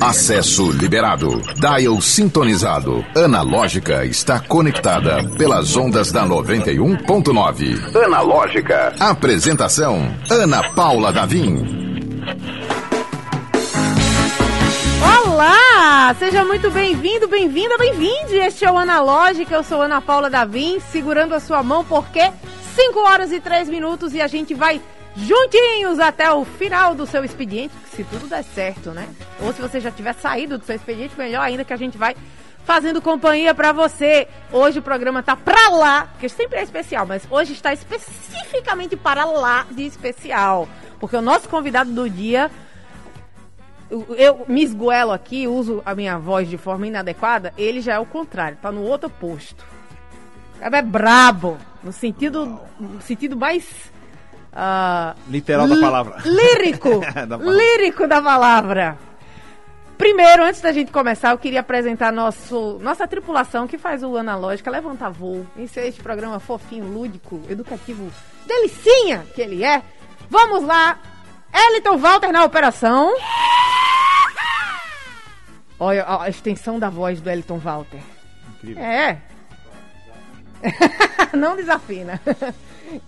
Acesso 0.00 0.70
liberado. 0.70 1.42
Dial 1.56 2.00
sintonizado. 2.00 3.04
Analógica 3.16 4.04
está 4.04 4.38
conectada 4.38 5.28
pelas 5.36 5.76
ondas 5.76 6.12
da 6.12 6.24
91.9. 6.24 8.04
Analógica. 8.04 8.94
Apresentação: 9.00 10.14
Ana 10.30 10.70
Paula 10.72 11.12
Davim. 11.12 11.86
Olá! 15.02 16.14
Seja 16.20 16.44
muito 16.44 16.70
bem-vindo, 16.70 17.26
bem-vinda, 17.26 17.76
bem-vinde! 17.76 18.36
Este 18.36 18.64
é 18.64 18.70
o 18.70 18.78
Analógica, 18.78 19.56
eu 19.56 19.64
sou 19.64 19.82
Ana 19.82 20.00
Paula 20.00 20.30
Davim, 20.30 20.78
segurando 20.92 21.34
a 21.34 21.40
sua 21.40 21.64
mão 21.64 21.84
porque 21.84 22.30
5 22.76 23.00
horas 23.00 23.32
e 23.32 23.40
3 23.40 23.68
minutos 23.68 24.14
e 24.14 24.20
a 24.20 24.28
gente 24.28 24.54
vai 24.54 24.80
juntinhos 25.16 25.98
até 25.98 26.30
o 26.30 26.44
final 26.44 26.94
do 26.94 27.06
seu 27.06 27.24
expediente, 27.24 27.74
se 27.90 28.04
tudo 28.04 28.28
der 28.28 28.44
certo, 28.44 28.90
né? 28.90 29.08
Ou 29.40 29.52
se 29.52 29.60
você 29.60 29.80
já 29.80 29.90
tiver 29.90 30.12
saído 30.14 30.58
do 30.58 30.64
seu 30.64 30.76
expediente, 30.76 31.16
melhor 31.16 31.42
ainda 31.42 31.64
que 31.64 31.72
a 31.72 31.76
gente 31.76 31.96
vai 31.96 32.14
fazendo 32.64 33.00
companhia 33.00 33.54
para 33.54 33.72
você. 33.72 34.28
Hoje 34.52 34.80
o 34.80 34.82
programa 34.82 35.22
tá 35.22 35.36
pra 35.36 35.70
lá, 35.70 36.08
porque 36.12 36.28
sempre 36.28 36.58
é 36.58 36.62
especial, 36.62 37.06
mas 37.06 37.26
hoje 37.30 37.52
está 37.52 37.72
especificamente 37.72 38.96
para 38.96 39.24
lá 39.24 39.66
de 39.70 39.86
especial, 39.86 40.68
porque 41.00 41.16
o 41.16 41.22
nosso 41.22 41.48
convidado 41.48 41.90
do 41.90 42.10
dia 42.10 42.50
eu 44.18 44.44
me 44.48 44.64
esgoelo 44.64 45.12
aqui, 45.12 45.46
uso 45.46 45.80
a 45.86 45.94
minha 45.94 46.18
voz 46.18 46.50
de 46.50 46.58
forma 46.58 46.88
inadequada, 46.88 47.54
ele 47.56 47.80
já 47.80 47.94
é 47.94 47.98
o 47.98 48.04
contrário, 48.04 48.58
tá 48.60 48.72
no 48.72 48.82
outro 48.82 49.08
posto. 49.08 49.64
O 50.56 50.58
cara 50.58 50.78
é 50.78 50.82
brabo, 50.82 51.56
no 51.84 51.92
sentido, 51.92 52.60
no 52.80 53.00
sentido 53.00 53.36
mais 53.36 53.92
Uh, 54.56 55.14
Literal 55.28 55.68
da 55.68 55.76
palavra. 55.76 56.16
Lírico! 56.24 57.00
da 57.12 57.38
palavra. 57.38 57.52
Lírico 57.52 58.06
da 58.06 58.22
palavra. 58.22 58.98
Primeiro, 59.98 60.44
antes 60.44 60.62
da 60.62 60.72
gente 60.72 60.90
começar, 60.90 61.32
eu 61.32 61.38
queria 61.38 61.60
apresentar 61.60 62.10
nosso, 62.10 62.78
nossa 62.82 63.06
tripulação 63.06 63.66
que 63.66 63.76
faz 63.76 64.02
o 64.02 64.16
Analógica 64.16 64.70
Levanta 64.70 65.10
Voo. 65.10 65.46
Esse 65.58 65.80
é 65.80 65.86
este 65.86 66.02
programa 66.02 66.40
fofinho, 66.40 66.86
lúdico, 66.86 67.42
educativo, 67.48 68.10
delicinha 68.46 69.26
que 69.34 69.42
ele 69.42 69.62
é. 69.62 69.82
Vamos 70.30 70.64
lá! 70.64 70.98
Eliton 71.52 71.98
Walter 71.98 72.32
na 72.32 72.44
operação. 72.44 73.14
Olha 75.78 76.04
a 76.08 76.28
extensão 76.28 76.78
da 76.78 76.88
voz 76.88 77.20
do 77.20 77.30
Eliton 77.30 77.58
Walter. 77.58 78.00
Incrível. 78.56 78.82
É. 78.82 79.18
Não 81.36 81.56
desafina. 81.56 82.20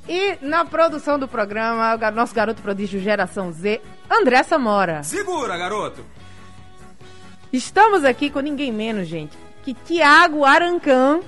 E 0.09 0.39
na 0.41 0.65
produção 0.65 1.19
do 1.19 1.29
programa, 1.29 1.95
o 1.95 2.11
nosso 2.11 2.34
garoto 2.34 2.62
prodígio 2.62 3.01
Geração 3.01 3.53
Z, 3.53 3.81
André 4.11 4.43
Samora. 4.43 5.03
Segura, 5.03 5.57
garoto! 5.57 6.05
Estamos 7.53 8.05
aqui 8.05 8.29
com 8.31 8.41
ninguém 8.41 8.73
menos, 8.73 9.09
gente, 9.09 9.37
que 9.62 9.75
Tiago 9.75 10.45
Arancan. 10.45 11.21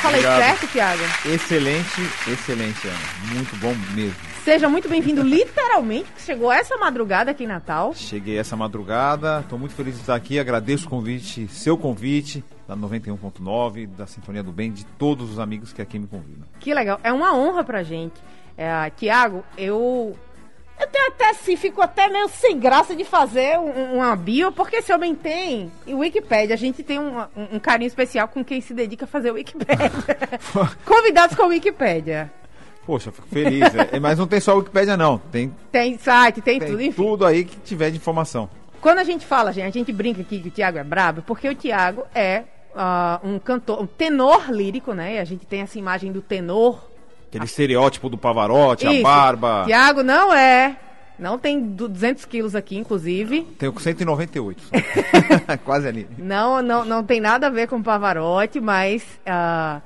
Falei 0.00 0.20
Obrigado. 0.20 0.40
certo, 0.40 0.66
Tiago? 0.68 1.02
Excelente, 1.26 2.00
excelente, 2.28 2.86
Ana. 2.86 3.34
Muito 3.34 3.56
bom 3.56 3.74
mesmo. 3.94 4.27
Seja 4.44 4.68
muito 4.68 4.88
bem-vindo, 4.88 5.22
literalmente, 5.22 6.08
chegou 6.18 6.50
essa 6.50 6.76
madrugada 6.76 7.30
aqui 7.30 7.44
em 7.44 7.46
Natal. 7.46 7.92
Cheguei 7.94 8.38
essa 8.38 8.56
madrugada, 8.56 9.40
estou 9.40 9.58
muito 9.58 9.74
feliz 9.74 9.94
de 9.94 10.00
estar 10.00 10.14
aqui, 10.14 10.38
agradeço 10.38 10.86
o 10.86 10.90
convite, 10.90 11.46
seu 11.48 11.76
convite, 11.76 12.42
da 12.66 12.76
91.9, 12.76 13.86
da 13.88 14.06
Sintonia 14.06 14.42
do 14.42 14.52
Bem, 14.52 14.72
de 14.72 14.84
todos 14.84 15.30
os 15.30 15.38
amigos 15.38 15.72
que 15.72 15.82
aqui 15.82 15.98
me 15.98 16.06
convidam. 16.06 16.46
Que 16.60 16.72
legal, 16.72 16.98
é 17.02 17.12
uma 17.12 17.36
honra 17.36 17.62
pra 17.62 17.82
gente. 17.82 18.14
É, 18.56 18.90
Tiago, 18.90 19.44
eu 19.56 20.16
eu 20.78 20.86
tenho 20.86 21.08
até 21.08 21.30
assim, 21.30 21.56
fico 21.56 21.82
até 21.82 22.08
meio 22.08 22.28
sem 22.28 22.58
graça 22.58 22.94
de 22.94 23.04
fazer 23.04 23.58
um, 23.58 23.96
uma 23.96 24.14
bio, 24.14 24.52
porque 24.52 24.76
esse 24.76 24.92
homem 24.92 25.14
tem. 25.14 25.72
E 25.86 25.92
o 25.92 25.98
Wikipedia, 25.98 26.54
a 26.54 26.58
gente 26.58 26.84
tem 26.84 27.00
um, 27.00 27.18
um, 27.18 27.56
um, 27.56 27.58
carinho 27.58 27.88
especial 27.88 28.28
com 28.28 28.44
quem 28.44 28.60
se 28.60 28.72
dedica 28.72 29.04
a 29.04 29.08
fazer 29.08 29.32
Wikipedia. 29.32 29.90
Convidados 30.86 31.36
com 31.36 31.48
Wikipedia. 31.48 32.32
Poxa, 32.88 33.12
fico 33.12 33.28
feliz. 33.28 33.62
é, 33.92 34.00
mas 34.00 34.18
não 34.18 34.26
tem 34.26 34.40
só 34.40 34.54
o 34.54 34.60
Wikipedia, 34.60 34.96
não. 34.96 35.18
Tem, 35.18 35.54
tem 35.70 35.98
site, 35.98 36.40
tem, 36.40 36.58
tem 36.58 36.70
tudo, 36.70 36.80
enfim. 36.80 37.02
Tudo 37.02 37.26
aí 37.26 37.44
que 37.44 37.58
tiver 37.58 37.90
de 37.90 37.98
informação. 37.98 38.48
Quando 38.80 39.00
a 39.00 39.04
gente 39.04 39.26
fala, 39.26 39.52
gente, 39.52 39.66
a 39.66 39.70
gente 39.70 39.92
brinca 39.92 40.22
aqui 40.22 40.40
que 40.40 40.48
o 40.48 40.50
Tiago 40.50 40.78
é 40.78 40.84
brabo, 40.84 41.20
porque 41.20 41.46
o 41.46 41.54
Tiago 41.54 42.04
é 42.14 42.44
uh, 42.74 43.28
um 43.28 43.38
cantor, 43.38 43.82
um 43.82 43.86
tenor 43.86 44.50
lírico, 44.50 44.94
né? 44.94 45.16
E 45.16 45.18
a 45.18 45.24
gente 45.26 45.44
tem 45.44 45.60
essa 45.60 45.78
imagem 45.78 46.10
do 46.10 46.22
tenor. 46.22 46.82
Aquele 47.28 47.42
a... 47.42 47.44
estereótipo 47.44 48.08
do 48.08 48.16
Pavarotti, 48.16 48.86
Isso. 48.86 49.00
a 49.00 49.02
barba. 49.02 49.64
Tiago 49.66 50.02
não 50.02 50.32
é. 50.32 50.74
Não 51.18 51.38
tem 51.38 51.60
200 51.60 52.24
quilos 52.24 52.54
aqui, 52.54 52.78
inclusive. 52.78 53.42
Tenho 53.58 53.78
198. 53.78 54.62
Quase 55.62 55.86
ali. 55.86 56.08
Não, 56.16 56.62
não, 56.62 56.86
não 56.86 57.04
tem 57.04 57.20
nada 57.20 57.48
a 57.48 57.50
ver 57.50 57.68
com 57.68 57.82
Pavarotti, 57.82 58.58
mas 58.62 59.02
uh, 59.26 59.82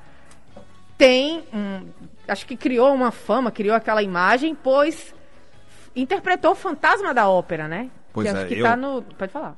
tem. 0.97 1.43
Um, 1.53 2.12
acho 2.27 2.45
que 2.45 2.55
criou 2.55 2.93
uma 2.93 3.11
fama, 3.11 3.51
criou 3.51 3.75
aquela 3.75 4.01
imagem, 4.01 4.55
pois 4.55 5.13
interpretou 5.95 6.51
o 6.51 6.55
fantasma 6.55 7.13
da 7.13 7.27
ópera, 7.27 7.67
né? 7.67 7.89
Pois 8.11 8.31
que 8.31 8.37
é, 8.37 8.45
que 8.45 8.53
eu... 8.55 8.63
tá 8.63 8.75
no. 8.75 9.01
Pode 9.01 9.31
falar. 9.31 9.55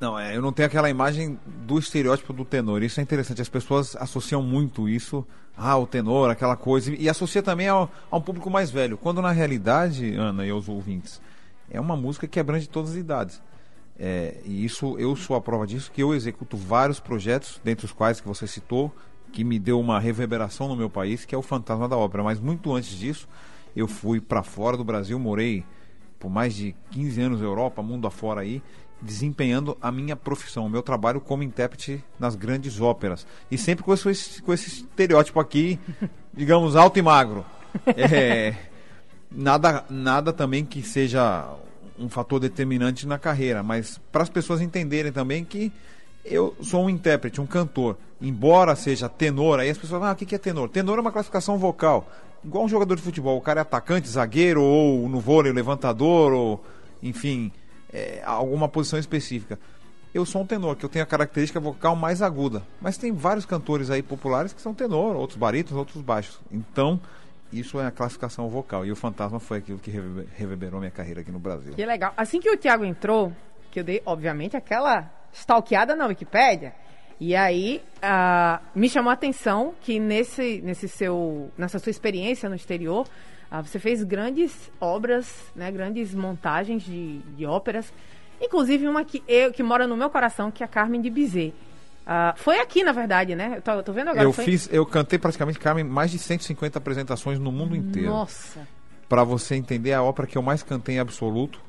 Não, 0.00 0.18
é, 0.18 0.36
eu 0.36 0.42
não 0.42 0.52
tenho 0.52 0.66
aquela 0.66 0.90
imagem 0.90 1.38
do 1.46 1.78
estereótipo 1.78 2.32
do 2.32 2.44
tenor. 2.44 2.82
Isso 2.82 3.00
é 3.00 3.02
interessante. 3.02 3.40
As 3.40 3.48
pessoas 3.48 3.96
associam 3.96 4.42
muito 4.42 4.88
isso 4.88 5.26
ah, 5.56 5.76
o 5.78 5.86
tenor, 5.86 6.30
aquela 6.30 6.56
coisa, 6.56 6.92
e 6.92 7.08
associa 7.08 7.42
também 7.42 7.68
ao, 7.68 7.90
a 8.10 8.16
um 8.16 8.20
público 8.20 8.50
mais 8.50 8.70
velho. 8.70 8.98
Quando 8.98 9.22
na 9.22 9.30
realidade, 9.30 10.14
Ana 10.14 10.44
e 10.44 10.52
os 10.52 10.68
ouvintes, 10.68 11.20
é 11.70 11.80
uma 11.80 11.96
música 11.96 12.26
que 12.26 12.40
abrange 12.40 12.68
todas 12.68 12.90
as 12.90 12.96
idades. 12.96 13.40
É, 13.96 14.40
e 14.44 14.64
isso, 14.64 14.98
eu 14.98 15.14
sou 15.14 15.36
a 15.36 15.40
prova 15.40 15.66
disso, 15.66 15.90
que 15.92 16.02
eu 16.02 16.14
executo 16.14 16.56
vários 16.56 16.98
projetos, 16.98 17.60
dentre 17.62 17.86
os 17.86 17.92
quais 17.92 18.20
que 18.20 18.26
você 18.26 18.46
citou, 18.46 18.92
que 19.34 19.42
me 19.42 19.58
deu 19.58 19.80
uma 19.80 19.98
reverberação 19.98 20.68
no 20.68 20.76
meu 20.76 20.88
país, 20.88 21.24
que 21.24 21.34
é 21.34 21.38
o 21.38 21.42
Fantasma 21.42 21.88
da 21.88 21.96
Ópera. 21.96 22.22
Mas 22.22 22.38
muito 22.38 22.72
antes 22.72 22.96
disso, 22.96 23.28
eu 23.74 23.88
fui 23.88 24.20
para 24.20 24.44
fora 24.44 24.76
do 24.76 24.84
Brasil, 24.84 25.18
morei 25.18 25.64
por 26.20 26.30
mais 26.30 26.54
de 26.54 26.72
15 26.92 27.20
anos 27.20 27.40
na 27.40 27.46
Europa, 27.46 27.82
mundo 27.82 28.06
afora 28.06 28.42
aí, 28.42 28.62
desempenhando 29.02 29.76
a 29.82 29.90
minha 29.90 30.14
profissão, 30.14 30.66
o 30.66 30.70
meu 30.70 30.82
trabalho 30.82 31.20
como 31.20 31.42
intérprete 31.42 32.02
nas 32.16 32.36
grandes 32.36 32.80
óperas. 32.80 33.26
E 33.50 33.58
sempre 33.58 33.84
com 33.84 33.92
esse, 33.92 34.40
com 34.40 34.54
esse 34.54 34.68
estereótipo 34.68 35.40
aqui, 35.40 35.80
digamos, 36.32 36.76
alto 36.76 37.00
e 37.00 37.02
magro. 37.02 37.44
É, 37.88 38.54
nada, 39.30 39.84
nada 39.90 40.32
também 40.32 40.64
que 40.64 40.80
seja 40.80 41.52
um 41.98 42.08
fator 42.08 42.38
determinante 42.38 43.04
na 43.04 43.18
carreira, 43.18 43.64
mas 43.64 44.00
para 44.12 44.22
as 44.22 44.30
pessoas 44.30 44.60
entenderem 44.60 45.10
também 45.10 45.44
que 45.44 45.72
eu 46.24 46.56
sou 46.62 46.84
um 46.84 46.90
intérprete, 46.90 47.40
um 47.40 47.46
cantor. 47.46 47.96
Embora 48.20 48.74
seja 48.74 49.08
tenor, 49.08 49.60
aí 49.60 49.68
as 49.68 49.76
pessoas 49.76 50.00
falam, 50.00 50.08
ah, 50.08 50.12
o 50.12 50.16
que 50.16 50.34
é 50.34 50.38
tenor? 50.38 50.68
Tenor 50.68 50.98
é 50.98 51.00
uma 51.00 51.12
classificação 51.12 51.58
vocal. 51.58 52.08
Igual 52.42 52.64
um 52.64 52.68
jogador 52.68 52.96
de 52.96 53.02
futebol, 53.02 53.36
o 53.36 53.40
cara 53.40 53.60
é 53.60 53.62
atacante, 53.62 54.08
zagueiro, 54.08 54.62
ou 54.62 55.08
no 55.08 55.20
vôlei, 55.20 55.52
levantador, 55.52 56.32
ou 56.32 56.64
enfim, 57.02 57.52
é, 57.92 58.22
alguma 58.24 58.68
posição 58.68 58.98
específica. 58.98 59.58
Eu 60.14 60.24
sou 60.24 60.42
um 60.42 60.46
tenor, 60.46 60.76
que 60.76 60.84
eu 60.84 60.88
tenho 60.88 61.02
a 61.02 61.06
característica 61.06 61.58
vocal 61.58 61.96
mais 61.96 62.22
aguda. 62.22 62.62
Mas 62.80 62.96
tem 62.96 63.12
vários 63.12 63.44
cantores 63.44 63.90
aí 63.90 64.02
populares 64.02 64.52
que 64.52 64.62
são 64.62 64.72
tenor, 64.72 65.16
outros 65.16 65.36
barítonos, 65.36 65.78
outros 65.78 66.00
baixos. 66.00 66.40
Então, 66.52 67.00
isso 67.52 67.80
é 67.80 67.86
a 67.86 67.90
classificação 67.90 68.48
vocal. 68.48 68.86
E 68.86 68.92
o 68.92 68.96
Fantasma 68.96 69.40
foi 69.40 69.58
aquilo 69.58 69.78
que 69.78 69.90
reverberou 69.90 70.78
minha 70.78 70.90
carreira 70.90 71.20
aqui 71.20 71.32
no 71.32 71.38
Brasil. 71.38 71.74
Que 71.74 71.84
legal. 71.84 72.12
Assim 72.16 72.40
que 72.40 72.48
o 72.48 72.56
Thiago 72.56 72.84
entrou, 72.84 73.32
que 73.70 73.80
eu 73.80 73.84
dei, 73.84 74.02
obviamente, 74.06 74.56
aquela 74.56 75.10
stalkeada 75.34 75.94
na 75.94 76.06
Wikipédia, 76.06 76.72
e 77.20 77.36
aí 77.36 77.82
uh, 77.98 78.62
me 78.74 78.88
chamou 78.88 79.10
a 79.10 79.14
atenção 79.14 79.74
que 79.80 79.98
nesse, 79.98 80.60
nesse 80.62 80.88
seu, 80.88 81.50
nessa 81.56 81.78
sua 81.78 81.90
experiência 81.90 82.48
no 82.48 82.54
exterior, 82.54 83.06
ah, 83.50 83.62
você 83.62 83.78
fez 83.78 84.02
grandes 84.02 84.70
obras, 84.80 85.44
né, 85.54 85.70
grandes 85.70 86.14
montagens 86.14 86.82
de, 86.82 87.18
de 87.36 87.46
óperas, 87.46 87.92
inclusive 88.40 88.88
uma 88.88 89.04
que, 89.04 89.22
eu, 89.28 89.52
que 89.52 89.62
mora 89.62 89.86
no 89.86 89.96
meu 89.96 90.10
coração, 90.10 90.50
que 90.50 90.62
é 90.62 90.66
a 90.66 90.68
Carmen 90.68 91.00
de 91.00 91.10
Bizet. 91.10 91.54
Ah, 92.06 92.34
foi 92.36 92.58
aqui, 92.58 92.82
na 92.82 92.92
verdade, 92.92 93.34
né? 93.34 93.54
Eu 93.56 93.62
tô, 93.62 93.70
eu 93.70 93.82
tô 93.82 93.92
vendo 93.92 94.08
agora. 94.10 94.24
Eu 94.24 94.32
foi... 94.32 94.44
fiz, 94.44 94.68
eu 94.72 94.84
cantei 94.84 95.18
praticamente 95.18 95.58
Carmen 95.58 95.84
mais 95.84 96.10
de 96.10 96.18
150 96.18 96.78
apresentações 96.78 97.38
no 97.38 97.50
mundo 97.50 97.74
inteiro. 97.74 98.08
Nossa. 98.08 98.66
Para 99.08 99.24
você 99.24 99.54
entender 99.54 99.92
a 99.92 100.02
ópera 100.02 100.26
que 100.26 100.36
eu 100.36 100.42
mais 100.42 100.62
cantei 100.62 100.96
em 100.96 100.98
absoluto, 100.98 101.60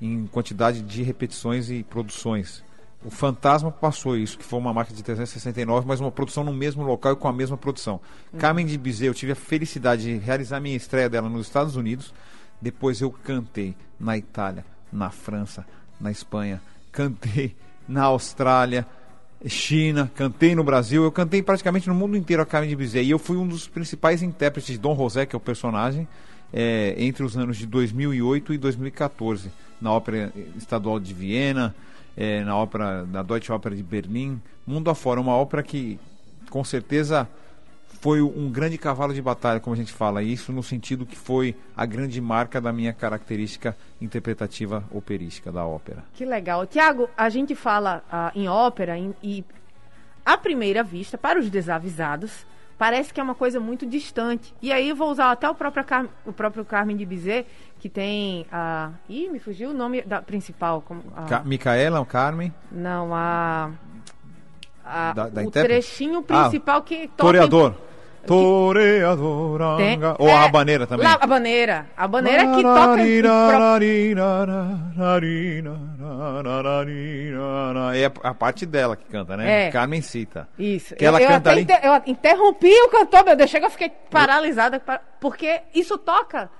em 0.00 0.26
quantidade 0.26 0.82
de 0.82 1.02
repetições 1.02 1.70
e 1.70 1.82
produções. 1.82 2.62
O 3.04 3.10
Fantasma 3.10 3.70
passou 3.70 4.16
isso, 4.16 4.38
que 4.38 4.44
foi 4.44 4.58
uma 4.58 4.72
marca 4.72 4.94
de 4.94 5.02
369, 5.02 5.86
mas 5.86 6.00
uma 6.00 6.10
produção 6.10 6.44
no 6.44 6.52
mesmo 6.52 6.84
local 6.84 7.12
e 7.12 7.16
com 7.16 7.26
a 7.26 7.32
mesma 7.32 7.56
produção. 7.56 8.00
Uhum. 8.32 8.38
Carmen 8.38 8.64
de 8.64 8.78
Bizet, 8.78 9.06
eu 9.06 9.14
tive 9.14 9.32
a 9.32 9.36
felicidade 9.36 10.02
de 10.02 10.18
realizar 10.18 10.60
minha 10.60 10.76
estreia 10.76 11.08
dela 11.08 11.28
nos 11.28 11.46
Estados 11.46 11.74
Unidos. 11.74 12.14
Depois 12.60 13.00
eu 13.00 13.10
cantei 13.10 13.74
na 13.98 14.16
Itália, 14.16 14.64
na 14.92 15.10
França, 15.10 15.66
na 16.00 16.12
Espanha, 16.12 16.60
cantei 16.92 17.56
na 17.88 18.04
Austrália, 18.04 18.86
China, 19.48 20.10
cantei 20.14 20.54
no 20.54 20.62
Brasil, 20.62 21.02
eu 21.02 21.10
cantei 21.10 21.42
praticamente 21.42 21.88
no 21.88 21.94
mundo 21.94 22.16
inteiro 22.16 22.42
a 22.42 22.46
Carmen 22.46 22.70
de 22.70 22.76
Bizet. 22.76 23.04
E 23.04 23.10
eu 23.10 23.18
fui 23.18 23.36
um 23.36 23.48
dos 23.48 23.66
principais 23.66 24.22
intérpretes 24.22 24.72
de 24.72 24.78
Dom 24.78 24.94
José, 24.94 25.26
que 25.26 25.34
é 25.34 25.38
o 25.38 25.40
personagem, 25.40 26.06
é, 26.52 26.94
entre 26.98 27.24
os 27.24 27.36
anos 27.36 27.56
de 27.56 27.66
2008 27.66 28.54
e 28.54 28.58
2014, 28.58 29.50
na 29.80 29.90
Ópera 29.90 30.32
Estadual 30.56 31.00
de 31.00 31.12
Viena, 31.12 31.74
é, 32.16 32.42
na 32.44 32.56
ópera 32.56 33.04
da 33.04 33.22
Deutsche 33.22 33.52
Oper 33.52 33.74
de 33.74 33.82
Berlim, 33.82 34.40
mundo 34.66 34.90
afora, 34.90 35.20
uma 35.20 35.34
ópera 35.34 35.62
que 35.62 35.98
com 36.50 36.62
certeza 36.62 37.28
foi 38.00 38.20
um 38.20 38.50
grande 38.50 38.76
cavalo 38.76 39.14
de 39.14 39.22
batalha, 39.22 39.60
como 39.60 39.74
a 39.74 39.76
gente 39.76 39.92
fala, 39.92 40.22
isso 40.24 40.52
no 40.52 40.62
sentido 40.62 41.06
que 41.06 41.16
foi 41.16 41.54
a 41.76 41.86
grande 41.86 42.20
marca 42.20 42.60
da 42.60 42.72
minha 42.72 42.92
característica 42.92 43.76
interpretativa 44.00 44.82
operística 44.90 45.52
da 45.52 45.64
ópera. 45.64 46.04
Que 46.14 46.24
legal. 46.24 46.66
Tiago, 46.66 47.08
a 47.16 47.28
gente 47.28 47.54
fala 47.54 48.02
uh, 48.12 48.36
em 48.36 48.48
ópera 48.48 48.98
em, 48.98 49.14
e 49.22 49.44
à 50.26 50.36
primeira 50.36 50.82
vista, 50.82 51.16
para 51.16 51.38
os 51.38 51.48
desavisados, 51.48 52.44
parece 52.82 53.14
que 53.14 53.20
é 53.20 53.22
uma 53.22 53.36
coisa 53.36 53.60
muito 53.60 53.86
distante. 53.86 54.52
E 54.60 54.72
aí 54.72 54.88
eu 54.88 54.96
vou 54.96 55.08
usar 55.08 55.30
até 55.30 55.48
o 55.48 55.54
próprio, 55.54 55.84
Car 55.84 56.08
o 56.26 56.32
próprio 56.32 56.64
Carmen 56.64 56.96
de 56.96 57.06
Bizet, 57.06 57.46
que 57.78 57.88
tem 57.88 58.44
a... 58.50 58.90
Ih, 59.08 59.28
me 59.28 59.38
fugiu 59.38 59.70
o 59.70 59.72
nome 59.72 60.02
da 60.02 60.20
principal. 60.20 60.82
Como, 60.82 61.00
a... 61.14 61.44
Micaela 61.44 62.00
ou 62.00 62.04
Carmen? 62.04 62.52
Não, 62.72 63.14
a... 63.14 63.70
a 64.84 65.12
da, 65.12 65.28
da 65.28 65.42
o 65.42 65.50
trechinho 65.52 66.24
principal 66.24 66.78
ah, 66.78 66.82
que 66.82 67.06
toca... 67.06 67.22
Toreador. 67.22 67.70
Em... 67.70 67.91
Toreadoranga. 68.26 70.16
Ou 70.18 70.28
é, 70.28 70.32
a 70.32 70.40
rabaneira 70.40 70.86
também. 70.86 71.06
a 71.06 71.14
habaneira. 71.14 71.86
A 71.96 72.04
habaneira 72.04 72.46
que 72.54 72.62
toca. 72.62 73.02
É 77.96 78.12
a 78.22 78.34
parte 78.34 78.64
dela 78.64 78.96
que 78.96 79.04
canta, 79.04 79.36
né? 79.36 79.68
É. 79.68 79.70
Carmen 79.70 80.00
cita. 80.00 80.48
Isso. 80.58 80.94
Que 80.94 81.04
ela 81.04 81.20
eu, 81.20 81.28
canta 81.28 81.50
eu, 81.50 81.52
ali. 81.52 81.62
Inter, 81.62 81.80
eu 81.82 82.02
interrompi 82.06 82.72
o 82.72 82.88
cantor, 82.88 83.24
meu 83.24 83.36
Deus, 83.36 83.50
chega, 83.50 83.66
eu 83.66 83.70
fiquei 83.70 83.90
paralisada. 84.10 84.80
Porque 85.20 85.62
isso 85.74 85.98
toca. 85.98 86.50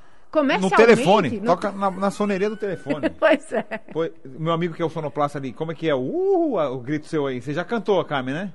No 0.58 0.70
telefone. 0.70 1.40
No... 1.40 1.46
Toca 1.46 1.70
na, 1.70 1.90
na 1.90 2.10
soneria 2.10 2.48
do 2.48 2.56
telefone. 2.56 3.10
pois 3.20 3.52
é. 3.52 3.64
meu 4.24 4.52
amigo 4.52 4.74
que 4.74 4.80
é 4.80 4.84
o 4.84 4.88
sonoplasta 4.88 5.38
ali, 5.38 5.52
como 5.52 5.72
é 5.72 5.74
que 5.74 5.88
é? 5.88 5.94
Uh, 5.94 6.56
o 6.56 6.78
grito 6.78 7.06
seu 7.06 7.26
aí. 7.26 7.40
Você 7.40 7.52
já 7.52 7.64
cantou, 7.64 8.02
Carmen, 8.04 8.34
né? 8.34 8.52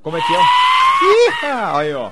Como 0.00 0.16
é 0.16 0.20
que 0.20 0.32
é? 0.32 0.38
Aí, 1.74 1.92
ó. 1.92 2.10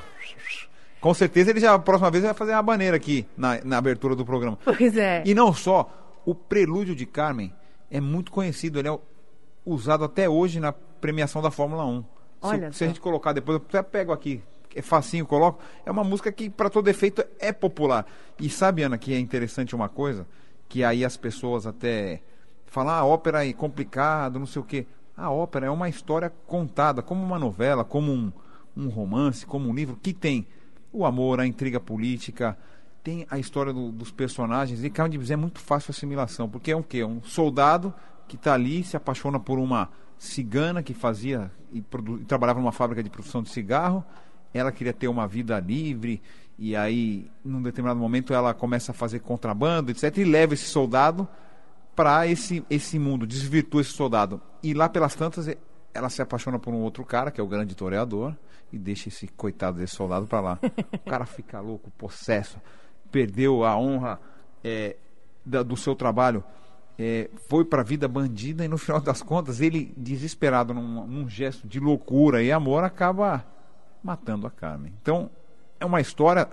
Com 1.00 1.12
certeza 1.14 1.50
ele 1.50 1.60
já, 1.60 1.74
a 1.74 1.78
próxima 1.78 2.10
vez, 2.10 2.24
vai 2.24 2.34
fazer 2.34 2.52
a 2.52 2.62
baneira 2.62 2.96
aqui 2.96 3.26
na, 3.36 3.62
na 3.64 3.78
abertura 3.78 4.16
do 4.16 4.24
programa. 4.24 4.58
Pois 4.64 4.96
é. 4.96 5.22
E 5.24 5.34
não 5.34 5.52
só, 5.52 6.20
o 6.24 6.34
prelúdio 6.34 6.94
de 6.94 7.06
Carmen 7.06 7.52
é 7.90 8.00
muito 8.00 8.32
conhecido, 8.32 8.78
ele 8.78 8.88
é 8.88 8.98
usado 9.64 10.04
até 10.04 10.28
hoje 10.28 10.58
na 10.58 10.72
premiação 10.72 11.42
da 11.42 11.50
Fórmula 11.50 11.84
1. 11.84 12.04
Olha 12.42 12.72
se, 12.72 12.78
se 12.78 12.84
a 12.84 12.86
gente 12.88 13.00
colocar 13.00 13.32
depois, 13.32 13.58
eu 13.58 13.64
até 13.66 13.82
pego 13.82 14.12
aqui, 14.12 14.42
é 14.74 14.82
facinho, 14.82 15.26
coloco. 15.26 15.60
É 15.84 15.90
uma 15.90 16.04
música 16.04 16.30
que, 16.30 16.50
para 16.50 16.68
todo 16.68 16.88
efeito, 16.88 17.24
é 17.38 17.52
popular. 17.52 18.06
E 18.38 18.48
sabe, 18.50 18.82
Ana, 18.82 18.98
que 18.98 19.14
é 19.14 19.18
interessante 19.18 19.74
uma 19.74 19.88
coisa? 19.88 20.26
Que 20.68 20.84
aí 20.84 21.04
as 21.04 21.16
pessoas 21.16 21.66
até 21.66 22.20
falam, 22.66 22.92
ah, 22.92 22.98
a 22.98 23.04
ópera 23.04 23.46
é 23.46 23.52
complicado, 23.52 24.38
não 24.38 24.46
sei 24.46 24.60
o 24.60 24.64
quê. 24.64 24.86
A 25.16 25.30
ópera 25.30 25.66
é 25.66 25.70
uma 25.70 25.88
história 25.88 26.30
contada, 26.46 27.00
como 27.00 27.24
uma 27.24 27.38
novela, 27.38 27.84
como 27.84 28.12
um, 28.12 28.30
um 28.76 28.88
romance, 28.88 29.46
como 29.46 29.68
um 29.68 29.74
livro, 29.74 29.98
que 30.00 30.12
tem 30.12 30.46
o 30.96 31.04
amor, 31.04 31.40
a 31.40 31.46
intriga 31.46 31.78
política, 31.78 32.56
tem 33.02 33.26
a 33.30 33.38
história 33.38 33.72
do, 33.72 33.92
dos 33.92 34.10
personagens. 34.10 34.82
E 34.82 34.90
Carmen 34.90 35.12
de 35.12 35.18
Bizet 35.18 35.34
é 35.34 35.36
muito 35.36 35.60
fácil 35.60 35.90
a 35.90 35.92
assimilação, 35.92 36.48
porque 36.48 36.70
é 36.70 36.76
um 36.76 36.82
quê? 36.82 37.04
Um 37.04 37.22
soldado 37.22 37.92
que 38.26 38.36
está 38.36 38.54
ali, 38.54 38.82
se 38.82 38.96
apaixona 38.96 39.38
por 39.38 39.58
uma 39.58 39.90
cigana 40.18 40.82
que 40.82 40.94
fazia 40.94 41.50
e, 41.72 41.78
e, 41.78 42.24
trabalhava 42.24 42.58
numa 42.58 42.72
fábrica 42.72 43.02
de 43.02 43.10
produção 43.10 43.42
de 43.42 43.50
cigarro. 43.50 44.02
Ela 44.54 44.72
queria 44.72 44.92
ter 44.92 45.06
uma 45.08 45.28
vida 45.28 45.60
livre 45.60 46.22
e 46.58 46.74
aí, 46.74 47.30
num 47.44 47.60
determinado 47.60 48.00
momento, 48.00 48.32
ela 48.32 48.54
começa 48.54 48.92
a 48.92 48.94
fazer 48.94 49.20
contrabando, 49.20 49.90
etc. 49.90 50.16
E 50.16 50.24
leva 50.24 50.54
esse 50.54 50.64
soldado 50.64 51.28
para 51.94 52.26
esse, 52.26 52.64
esse 52.70 52.98
mundo, 52.98 53.26
desvirtua 53.26 53.82
esse 53.82 53.92
soldado. 53.92 54.40
E 54.62 54.72
lá 54.72 54.88
pelas 54.88 55.14
tantas, 55.14 55.48
ela 55.96 56.08
se 56.08 56.20
apaixona 56.20 56.58
por 56.58 56.72
um 56.72 56.82
outro 56.82 57.04
cara, 57.04 57.30
que 57.30 57.40
é 57.40 57.44
o 57.44 57.46
grande 57.46 57.74
toreador 57.74 58.34
e 58.72 58.78
deixa 58.78 59.08
esse 59.08 59.26
coitado 59.28 59.78
desse 59.78 59.94
soldado 59.94 60.26
para 60.26 60.40
lá. 60.40 60.58
O 60.92 61.10
cara 61.10 61.24
fica 61.24 61.60
louco, 61.60 61.90
possesso, 61.96 62.60
perdeu 63.10 63.64
a 63.64 63.76
honra 63.76 64.20
é, 64.62 64.96
da, 65.44 65.62
do 65.62 65.76
seu 65.76 65.94
trabalho, 65.94 66.42
é, 66.98 67.30
foi 67.48 67.64
para 67.64 67.82
a 67.82 67.84
vida 67.84 68.08
bandida 68.08 68.64
e 68.64 68.68
no 68.68 68.78
final 68.78 69.00
das 69.00 69.22
contas 69.22 69.60
ele, 69.60 69.92
desesperado 69.96 70.74
num, 70.74 71.06
num 71.06 71.28
gesto 71.28 71.66
de 71.66 71.78
loucura 71.78 72.42
e 72.42 72.50
amor, 72.50 72.82
acaba 72.84 73.44
matando 74.02 74.46
a 74.46 74.50
Carmen. 74.50 74.92
Então 75.00 75.30
é 75.78 75.84
uma 75.84 76.00
história 76.00 76.48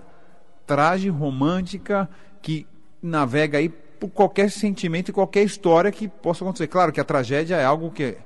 trágica, 0.66 1.12
romântica, 1.12 2.08
que 2.40 2.66
navega 3.02 3.58
aí 3.58 3.68
por 3.68 4.08
qualquer 4.10 4.50
sentimento 4.50 5.08
e 5.10 5.12
qualquer 5.12 5.42
história 5.44 5.90
que 5.90 6.08
possa 6.08 6.44
acontecer. 6.44 6.66
Claro 6.66 6.92
que 6.92 7.00
a 7.00 7.04
tragédia 7.04 7.56
é 7.56 7.64
algo 7.64 7.90
que 7.90 8.18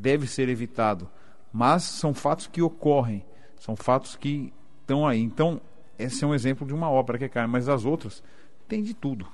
deve 0.00 0.26
ser 0.26 0.48
evitado 0.48 1.08
mas 1.52 1.82
são 1.82 2.14
fatos 2.14 2.46
que 2.46 2.62
ocorrem, 2.62 3.24
são 3.56 3.74
fatos 3.74 4.16
que 4.16 4.52
estão 4.80 5.06
aí. 5.06 5.20
Então, 5.20 5.60
esse 5.98 6.24
é 6.24 6.26
um 6.26 6.34
exemplo 6.34 6.66
de 6.66 6.72
uma 6.72 6.90
ópera 6.90 7.18
que 7.18 7.28
cai, 7.28 7.46
mas 7.46 7.68
as 7.68 7.84
outras 7.84 8.22
tem 8.68 8.82
de 8.82 8.94
tudo. 8.94 9.26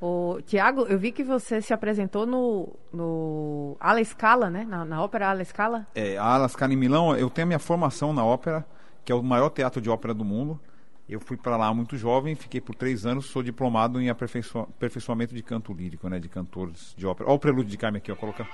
O 0.00 0.40
Tiago, 0.44 0.82
eu 0.82 0.98
vi 0.98 1.10
que 1.10 1.24
você 1.24 1.62
se 1.62 1.72
apresentou 1.72 2.26
no, 2.26 2.76
no 2.92 3.76
Ala 3.80 4.04
Scala, 4.04 4.50
né? 4.50 4.64
Na, 4.68 4.84
na 4.84 5.02
ópera 5.02 5.30
Ala 5.30 5.44
Scala. 5.44 5.86
É, 5.94 6.18
a 6.18 6.24
Ala 6.24 6.48
Scala 6.48 6.74
em 6.74 6.76
Milão, 6.76 7.16
eu 7.16 7.30
tenho 7.30 7.46
a 7.46 7.48
minha 7.48 7.58
formação 7.58 8.12
na 8.12 8.24
ópera, 8.24 8.66
que 9.04 9.10
é 9.10 9.14
o 9.14 9.22
maior 9.22 9.48
teatro 9.48 9.80
de 9.80 9.88
ópera 9.88 10.12
do 10.12 10.24
mundo. 10.24 10.60
Eu 11.08 11.20
fui 11.20 11.36
para 11.36 11.56
lá 11.56 11.72
muito 11.72 11.96
jovem, 11.96 12.34
fiquei 12.34 12.60
por 12.60 12.74
três 12.74 13.06
anos, 13.06 13.26
sou 13.26 13.42
diplomado 13.42 14.00
em 14.00 14.10
aperfeiçoamento 14.10 15.32
de 15.34 15.42
canto 15.42 15.72
lírico, 15.72 16.08
né? 16.08 16.18
De 16.18 16.28
cantores 16.28 16.94
de 16.96 17.06
ópera. 17.06 17.30
Olha 17.30 17.36
o 17.36 17.38
prelúdio 17.38 17.70
de 17.70 17.78
Carmen 17.78 17.98
aqui, 17.98 18.10
ó. 18.10 18.16
Coloca, 18.16 18.46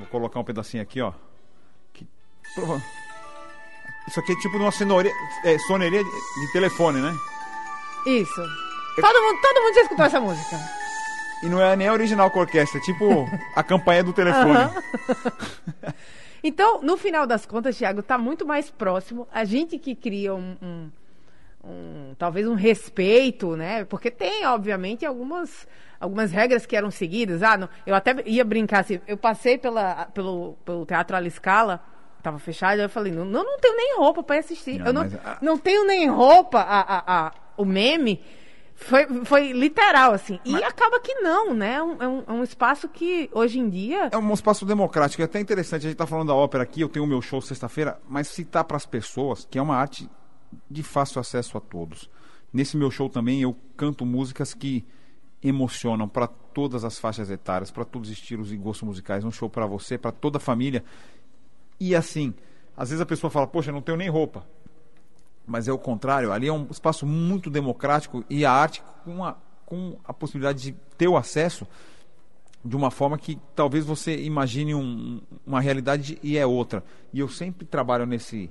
vou 0.00 0.08
colocar 0.08 0.40
um 0.40 0.44
pedacinho 0.44 0.82
aqui, 0.82 1.00
ó. 1.00 1.12
Isso 4.08 4.18
aqui 4.18 4.32
é 4.32 4.36
tipo 4.36 4.56
uma 4.56 4.72
sonoria, 4.72 5.12
é, 5.44 5.58
soneria 5.60 6.02
de, 6.02 6.52
telefone, 6.52 7.00
né? 7.00 7.14
Isso. 8.06 8.40
Eu... 8.40 9.02
Todo, 9.02 9.22
mundo, 9.22 9.40
todo 9.40 9.62
mundo 9.62 9.74
já 9.74 9.82
escutou 9.82 10.04
essa 10.04 10.20
música. 10.20 10.56
E 11.42 11.48
não 11.48 11.60
é 11.60 11.76
nem 11.76 11.88
a 11.88 11.92
original 11.92 12.30
com 12.30 12.38
a 12.38 12.42
orquestra, 12.42 12.78
é 12.78 12.82
tipo 12.82 13.26
a 13.54 13.62
campanha 13.62 14.02
do 14.02 14.12
telefone. 14.12 14.58
então, 16.42 16.82
no 16.82 16.96
final 16.96 17.26
das 17.26 17.46
contas, 17.46 17.76
Thiago, 17.76 18.00
está 18.00 18.18
muito 18.18 18.44
mais 18.44 18.68
próximo. 18.70 19.28
A 19.32 19.44
gente 19.44 19.78
que 19.78 19.94
cria 19.94 20.34
um, 20.34 20.56
um, 20.60 20.90
um, 21.64 22.14
talvez 22.18 22.46
um 22.46 22.54
respeito, 22.54 23.56
né? 23.56 23.84
Porque 23.84 24.10
tem, 24.10 24.46
obviamente, 24.46 25.04
algumas, 25.04 25.66
algumas 25.98 26.32
regras 26.32 26.66
que 26.66 26.76
eram 26.76 26.90
seguidas. 26.90 27.42
Ah, 27.42 27.56
não, 27.56 27.68
eu 27.86 27.94
até 27.94 28.14
ia 28.26 28.44
brincar 28.44 28.80
assim, 28.80 29.00
eu 29.06 29.16
passei 29.16 29.58
pela, 29.58 30.06
pelo, 30.06 30.56
pelo 30.64 30.86
Teatro 30.86 31.16
Aliscala 31.16 31.82
Tava 32.22 32.38
fechado, 32.38 32.80
eu 32.80 32.88
falei, 32.88 33.12
não, 33.12 33.24
não, 33.24 33.42
não 33.42 33.58
tenho 33.58 33.76
nem 33.76 33.96
roupa 33.96 34.22
para 34.22 34.38
assistir. 34.38 34.78
Não, 34.78 34.86
eu 34.86 34.92
não, 34.92 35.02
a... 35.02 35.38
não 35.40 35.58
tenho 35.58 35.86
nem 35.86 36.08
roupa, 36.08 36.60
a, 36.60 36.80
a, 36.80 37.26
a, 37.26 37.32
o 37.56 37.64
meme 37.64 38.22
foi, 38.74 39.06
foi 39.24 39.52
literal, 39.52 40.12
assim. 40.12 40.38
Mas... 40.44 40.60
E 40.60 40.64
acaba 40.64 41.00
que 41.00 41.14
não, 41.14 41.54
né? 41.54 41.74
É 41.74 41.82
um, 41.82 42.02
é, 42.02 42.08
um, 42.08 42.24
é 42.26 42.32
um, 42.32 42.42
espaço 42.42 42.88
que, 42.88 43.30
hoje 43.32 43.58
em 43.58 43.70
dia... 43.70 44.10
É 44.12 44.18
um 44.18 44.34
espaço 44.34 44.66
democrático. 44.66 45.22
É 45.22 45.24
até 45.24 45.40
interessante, 45.40 45.86
a 45.86 45.88
gente 45.88 45.96
tá 45.96 46.06
falando 46.06 46.28
da 46.28 46.34
ópera 46.34 46.62
aqui, 46.62 46.82
eu 46.82 46.88
tenho 46.90 47.06
o 47.06 47.08
meu 47.08 47.22
show 47.22 47.40
sexta-feira, 47.40 47.98
mas 48.06 48.28
citar 48.28 48.64
para 48.64 48.76
as 48.76 48.84
pessoas 48.84 49.46
que 49.50 49.58
é 49.58 49.62
uma 49.62 49.76
arte 49.76 50.08
de 50.70 50.82
fácil 50.82 51.20
acesso 51.20 51.56
a 51.56 51.60
todos. 51.60 52.10
Nesse 52.52 52.76
meu 52.76 52.90
show 52.90 53.08
também 53.08 53.42
eu 53.42 53.56
canto 53.76 54.04
músicas 54.04 54.54
que 54.54 54.84
emocionam 55.42 56.08
para 56.08 56.26
todas 56.26 56.84
as 56.84 56.98
faixas 56.98 57.30
etárias, 57.30 57.70
para 57.70 57.84
todos 57.84 58.10
os 58.10 58.16
estilos 58.16 58.52
e 58.52 58.56
gostos 58.56 58.86
musicais. 58.86 59.24
Um 59.24 59.30
show 59.30 59.48
para 59.48 59.66
você, 59.66 59.96
para 59.96 60.12
toda 60.12 60.38
a 60.38 60.40
família. 60.40 60.84
E 61.78 61.94
assim, 61.94 62.34
às 62.76 62.90
vezes 62.90 63.00
a 63.00 63.06
pessoa 63.06 63.30
fala, 63.30 63.46
poxa, 63.46 63.72
não 63.72 63.80
tenho 63.80 63.96
nem 63.96 64.08
roupa. 64.08 64.46
Mas 65.46 65.66
é 65.68 65.72
o 65.72 65.78
contrário, 65.78 66.32
ali 66.32 66.48
é 66.48 66.52
um 66.52 66.66
espaço 66.70 67.06
muito 67.06 67.50
democrático 67.50 68.24
e 68.28 68.44
a 68.44 68.52
arte 68.52 68.82
com 69.04 69.24
a, 69.24 69.36
com 69.64 69.96
a 70.04 70.12
possibilidade 70.12 70.62
de 70.62 70.72
ter 70.96 71.08
o 71.08 71.16
acesso 71.16 71.66
de 72.64 72.76
uma 72.76 72.90
forma 72.90 73.16
que 73.16 73.38
talvez 73.56 73.84
você 73.84 74.22
imagine 74.22 74.74
um, 74.74 75.20
uma 75.46 75.60
realidade 75.60 76.18
e 76.22 76.36
é 76.36 76.46
outra. 76.46 76.84
E 77.12 77.18
eu 77.20 77.28
sempre 77.28 77.64
trabalho 77.64 78.04
nesse, 78.04 78.50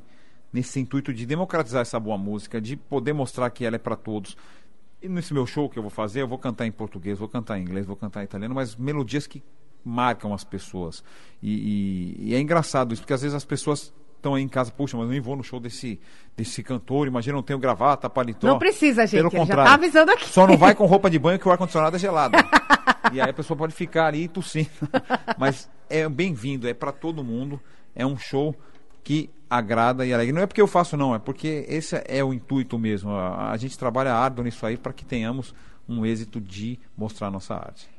nesse 0.52 0.80
intuito 0.80 1.14
de 1.14 1.26
democratizar 1.26 1.82
essa 1.82 2.00
boa 2.00 2.18
música, 2.18 2.60
de 2.60 2.76
poder 2.76 3.14
mostrar 3.14 3.50
que 3.50 3.66
ela 3.66 3.76
é 3.76 3.80
para 3.80 3.96
todos. 3.96 4.36
E 5.02 5.08
nesse 5.08 5.34
meu 5.34 5.46
show 5.46 5.70
que 5.70 5.78
eu 5.78 5.84
vou 5.84 5.90
fazer, 5.90 6.22
eu 6.22 6.28
vou 6.28 6.38
cantar 6.38 6.66
em 6.66 6.72
português, 6.72 7.18
vou 7.18 7.30
cantar 7.30 7.58
em 7.58 7.62
inglês, 7.62 7.86
vou 7.86 7.96
cantar 7.96 8.22
em 8.22 8.26
italiano, 8.26 8.54
mas 8.56 8.76
melodias 8.76 9.26
que 9.28 9.42
marcam 9.84 10.34
as 10.34 10.44
pessoas. 10.44 11.04
E, 11.42 12.18
e, 12.20 12.30
e, 12.30 12.36
é 12.36 12.40
engraçado 12.40 12.94
isso, 12.94 13.02
porque 13.02 13.14
às 13.14 13.22
vezes 13.22 13.36
as 13.36 13.46
pessoas 13.46 13.94
estão 14.18 14.36
aí 14.36 14.44
em 14.44 14.48
casa, 14.50 14.72
puxa, 14.72 14.98
mas 14.98 15.06
eu 15.06 15.12
nem 15.12 15.22
vou 15.22 15.38
no 15.38 15.44
show 15.44 15.60
desse, 15.60 16.00
desse 16.36 16.62
cantor, 16.62 17.08
imagina, 17.08 17.36
não 17.36 17.44
tenho 17.44 17.58
gravata, 17.58 18.10
paletó. 18.10 18.48
Não 18.48 18.60
precisa, 18.60 19.08
gente, 19.08 19.20
Pelo 19.20 19.32
contrário, 19.32 19.64
já 19.64 19.70
tá 19.70 19.74
avisando 19.76 20.12
aqui. 20.12 20.26
Só 20.28 20.46
não 20.46 20.58
vai 20.58 20.76
com 20.76 20.86
roupa 20.86 21.10
de 21.10 21.18
banho 21.20 21.40
que 21.40 21.48
o 21.48 21.52
ar-condicionado 21.52 21.96
é 21.96 22.00
gelado. 22.00 22.38
e 23.14 23.22
aí 23.22 23.30
a 23.30 23.34
pessoa 23.34 23.58
pode 23.58 23.74
ficar 23.74 24.08
ali 24.08 24.28
tossindo. 24.28 24.70
mas 25.40 25.70
é 25.90 26.08
bem-vindo, 26.10 26.68
é 26.68 26.74
para 26.74 26.92
todo 26.92 27.24
mundo, 27.24 27.62
é 27.96 28.06
um 28.06 28.18
show 28.18 28.54
que 29.02 29.30
agrada 29.50 30.06
e 30.06 30.14
alegra. 30.14 30.36
Não 30.36 30.42
é 30.42 30.46
porque 30.46 30.62
eu 30.62 30.68
faço, 30.68 30.96
não, 30.96 31.16
é 31.16 31.20
porque 31.20 31.66
esse 31.68 32.02
é 32.08 32.24
o 32.24 32.34
intuito 32.34 32.78
mesmo. 32.78 33.12
A, 33.12 33.52
a 33.52 33.58
gente 33.58 33.78
trabalha 33.78 34.14
árduo 34.14 34.44
nisso 34.44 34.66
aí 34.66 34.78
para 34.78 34.94
que 34.94 35.04
tenhamos 35.04 35.54
um 35.88 36.06
êxito 36.06 36.40
de 36.40 36.80
mostrar 36.96 37.32
nossa 37.32 37.56
arte. 37.56 37.90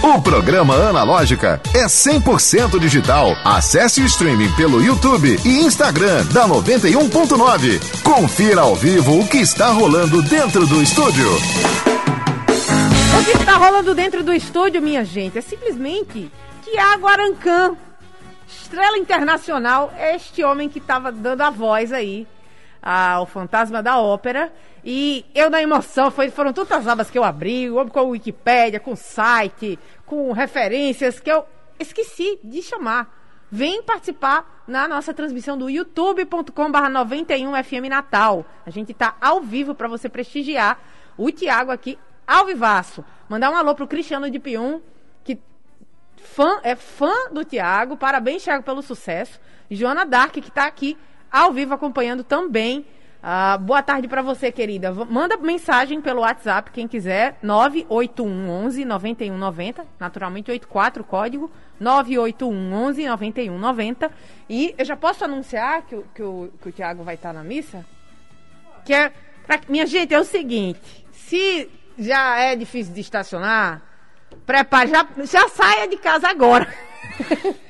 O 0.00 0.22
programa 0.22 0.74
Analógica 0.74 1.60
é 1.74 1.84
100% 1.86 2.78
digital. 2.78 3.32
Acesse 3.44 4.00
o 4.00 4.06
streaming 4.06 4.50
pelo 4.54 4.80
YouTube 4.80 5.36
e 5.44 5.60
Instagram 5.64 6.24
da 6.26 6.46
91.9. 6.46 8.02
Confira 8.02 8.60
ao 8.60 8.76
vivo 8.76 9.18
o 9.18 9.26
que 9.26 9.38
está 9.38 9.70
rolando 9.70 10.22
dentro 10.22 10.66
do 10.66 10.80
estúdio. 10.80 11.28
O 13.18 13.24
que 13.24 13.38
está 13.38 13.56
rolando 13.56 13.92
dentro 13.92 14.22
do 14.22 14.32
estúdio, 14.32 14.80
minha 14.80 15.04
gente, 15.04 15.36
é 15.36 15.40
simplesmente 15.40 16.30
Tiago 16.62 17.08
Arancan, 17.08 17.76
estrela 18.48 18.96
internacional, 18.96 19.92
este 19.98 20.42
homem 20.42 20.68
que 20.68 20.78
estava 20.78 21.12
dando 21.12 21.42
a 21.42 21.50
voz 21.50 21.92
aí 21.92 22.26
ao 22.82 23.26
Fantasma 23.26 23.82
da 23.82 23.98
Ópera. 23.98 24.52
E 24.82 25.26
eu, 25.34 25.50
na 25.50 25.62
emoção, 25.62 26.10
foi, 26.10 26.30
foram 26.30 26.52
tantas 26.52 26.86
abas 26.86 27.10
que 27.10 27.18
eu 27.18 27.24
abri, 27.24 27.68
com 27.92 27.98
a 27.98 28.02
Wikipédia, 28.02 28.80
com 28.80 28.92
o 28.92 28.96
site, 28.96 29.78
com 30.06 30.32
referências, 30.32 31.20
que 31.20 31.30
eu 31.30 31.44
esqueci 31.78 32.38
de 32.42 32.62
chamar. 32.62 33.14
Vem 33.50 33.82
participar 33.82 34.62
na 34.66 34.86
nossa 34.86 35.12
transmissão 35.12 35.56
do 35.56 35.70
youtube.com/barra 35.70 36.90
91FM 36.90 37.88
Natal. 37.88 38.44
A 38.64 38.70
gente 38.70 38.92
está 38.92 39.16
ao 39.20 39.40
vivo 39.40 39.74
para 39.74 39.88
você 39.88 40.08
prestigiar 40.08 40.78
o 41.16 41.30
Tiago 41.30 41.70
aqui 41.70 41.98
ao 42.26 42.46
vivaço. 42.46 43.04
Mandar 43.28 43.50
um 43.50 43.56
alô 43.56 43.74
pro 43.74 43.88
Cristiano 43.88 44.30
de 44.30 44.38
Pium, 44.38 44.80
fã, 46.18 46.60
é 46.62 46.74
fã 46.74 47.30
do 47.32 47.44
Tiago. 47.44 47.96
Parabéns, 47.96 48.42
Tiago, 48.42 48.62
pelo 48.62 48.82
sucesso. 48.82 49.40
Joana 49.70 50.04
Dark, 50.04 50.32
que 50.32 50.40
está 50.40 50.66
aqui 50.66 50.96
ao 51.30 51.52
vivo 51.52 51.74
acompanhando 51.74 52.24
também. 52.24 52.86
Uh, 53.20 53.58
boa 53.58 53.82
tarde 53.82 54.06
para 54.06 54.22
você, 54.22 54.52
querida. 54.52 54.92
Manda 54.92 55.36
mensagem 55.36 56.00
pelo 56.00 56.20
WhatsApp, 56.20 56.70
quem 56.70 56.86
quiser, 56.86 57.36
981 57.42 58.48
11 58.48 58.84
9190, 58.84 59.86
naturalmente 59.98 60.50
84 60.52 61.02
código, 61.02 61.50
981 61.80 62.72
11 62.72 63.06
9190. 63.06 64.10
E 64.48 64.74
eu 64.78 64.84
já 64.84 64.96
posso 64.96 65.24
anunciar 65.24 65.82
que, 65.82 66.00
que, 66.14 66.22
o, 66.22 66.50
que 66.62 66.68
o 66.68 66.72
Tiago 66.72 67.02
vai 67.02 67.16
estar 67.16 67.32
na 67.32 67.42
missa? 67.42 67.84
Que 68.84 68.94
é, 68.94 69.12
pra, 69.44 69.60
minha 69.68 69.84
gente, 69.84 70.14
é 70.14 70.20
o 70.20 70.24
seguinte, 70.24 71.04
se 71.10 71.68
já 71.98 72.38
é 72.38 72.54
difícil 72.54 72.94
de 72.94 73.00
estacionar, 73.00 73.82
prepare, 74.46 74.90
já, 74.90 75.06
já 75.24 75.48
saia 75.48 75.88
de 75.88 75.96
casa 75.96 76.28
agora. 76.28 76.72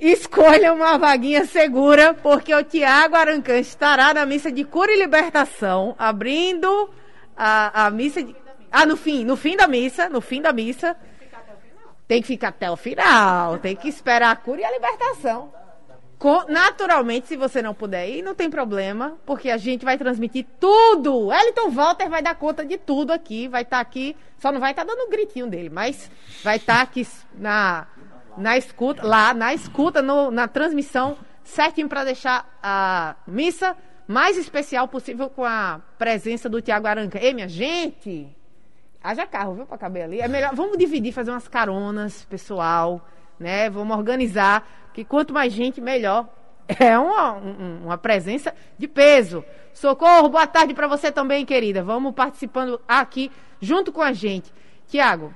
Escolha 0.00 0.72
uma 0.72 0.96
vaguinha 0.96 1.44
segura, 1.44 2.14
porque 2.14 2.54
o 2.54 2.62
Tiago 2.62 3.16
Arancã 3.16 3.58
estará 3.58 4.14
na 4.14 4.24
missa 4.24 4.50
de 4.50 4.64
cura 4.64 4.92
e 4.92 4.98
libertação, 4.98 5.96
abrindo 5.98 6.88
a, 7.36 7.86
a 7.86 7.90
missa 7.90 8.22
de. 8.22 8.34
Ah, 8.70 8.86
no 8.86 8.96
fim, 8.96 9.24
no 9.24 9.36
fim 9.36 9.56
da 9.56 9.66
missa, 9.66 10.08
no 10.08 10.20
fim 10.20 10.40
da 10.40 10.52
missa. 10.52 10.96
Tem 12.06 12.22
que 12.22 12.28
ficar 12.28 12.48
até 12.48 12.70
o 12.70 12.76
final, 12.76 13.58
tem 13.58 13.76
que 13.76 13.88
esperar 13.88 14.30
a 14.30 14.36
cura 14.36 14.60
e 14.60 14.64
a 14.64 14.70
libertação. 14.70 15.52
Naturalmente, 16.48 17.28
se 17.28 17.36
você 17.36 17.62
não 17.62 17.72
puder 17.72 18.08
ir, 18.08 18.22
não 18.22 18.34
tem 18.34 18.50
problema, 18.50 19.16
porque 19.24 19.50
a 19.50 19.56
gente 19.56 19.84
vai 19.84 19.96
transmitir 19.96 20.44
tudo. 20.58 21.32
Elton 21.32 21.70
Walter 21.70 22.08
vai 22.08 22.22
dar 22.22 22.34
conta 22.34 22.64
de 22.64 22.76
tudo 22.76 23.12
aqui, 23.12 23.46
vai 23.46 23.62
estar 23.62 23.76
tá 23.76 23.80
aqui, 23.80 24.16
só 24.38 24.50
não 24.50 24.58
vai 24.58 24.72
estar 24.72 24.84
tá 24.84 24.92
dando 24.92 25.04
o 25.04 25.06
um 25.06 25.10
gritinho 25.10 25.46
dele, 25.46 25.70
mas 25.70 26.10
vai 26.42 26.56
estar 26.56 26.76
tá 26.76 26.82
aqui 26.82 27.06
na 27.34 27.86
na 28.38 28.56
escuta, 28.56 29.04
lá 29.04 29.34
na 29.34 29.52
escuta, 29.52 30.00
no, 30.00 30.30
na 30.30 30.46
transmissão, 30.46 31.18
certinho 31.42 31.88
para 31.88 32.04
deixar 32.04 32.48
a 32.62 33.16
missa 33.26 33.76
mais 34.06 34.38
especial 34.38 34.88
possível 34.88 35.28
com 35.28 35.44
a 35.44 35.80
presença 35.98 36.48
do 36.48 36.62
Tiago 36.62 36.86
Aranca. 36.86 37.18
Ei, 37.18 37.34
minha 37.34 37.48
gente, 37.48 38.28
haja 39.02 39.26
carro, 39.26 39.54
viu, 39.54 39.66
para 39.66 39.76
caber 39.76 40.04
ali. 40.04 40.20
É 40.20 40.28
melhor, 40.28 40.54
vamos 40.54 40.78
dividir, 40.78 41.12
fazer 41.12 41.30
umas 41.30 41.48
caronas, 41.48 42.24
pessoal, 42.24 43.04
né? 43.38 43.68
Vamos 43.68 43.96
organizar, 43.96 44.66
que 44.98 45.04
quanto 45.04 45.32
mais 45.32 45.52
gente, 45.52 45.80
melhor. 45.80 46.28
É 46.78 46.98
uma, 46.98 47.32
uma 47.32 47.96
presença 47.96 48.54
de 48.76 48.86
peso. 48.86 49.42
Socorro, 49.72 50.28
boa 50.28 50.46
tarde 50.46 50.74
para 50.74 50.86
você 50.86 51.10
também, 51.10 51.46
querida. 51.46 51.82
Vamos 51.82 52.12
participando 52.12 52.78
aqui 52.86 53.32
junto 53.58 53.90
com 53.90 54.02
a 54.02 54.12
gente. 54.12 54.52
Tiago, 54.86 55.32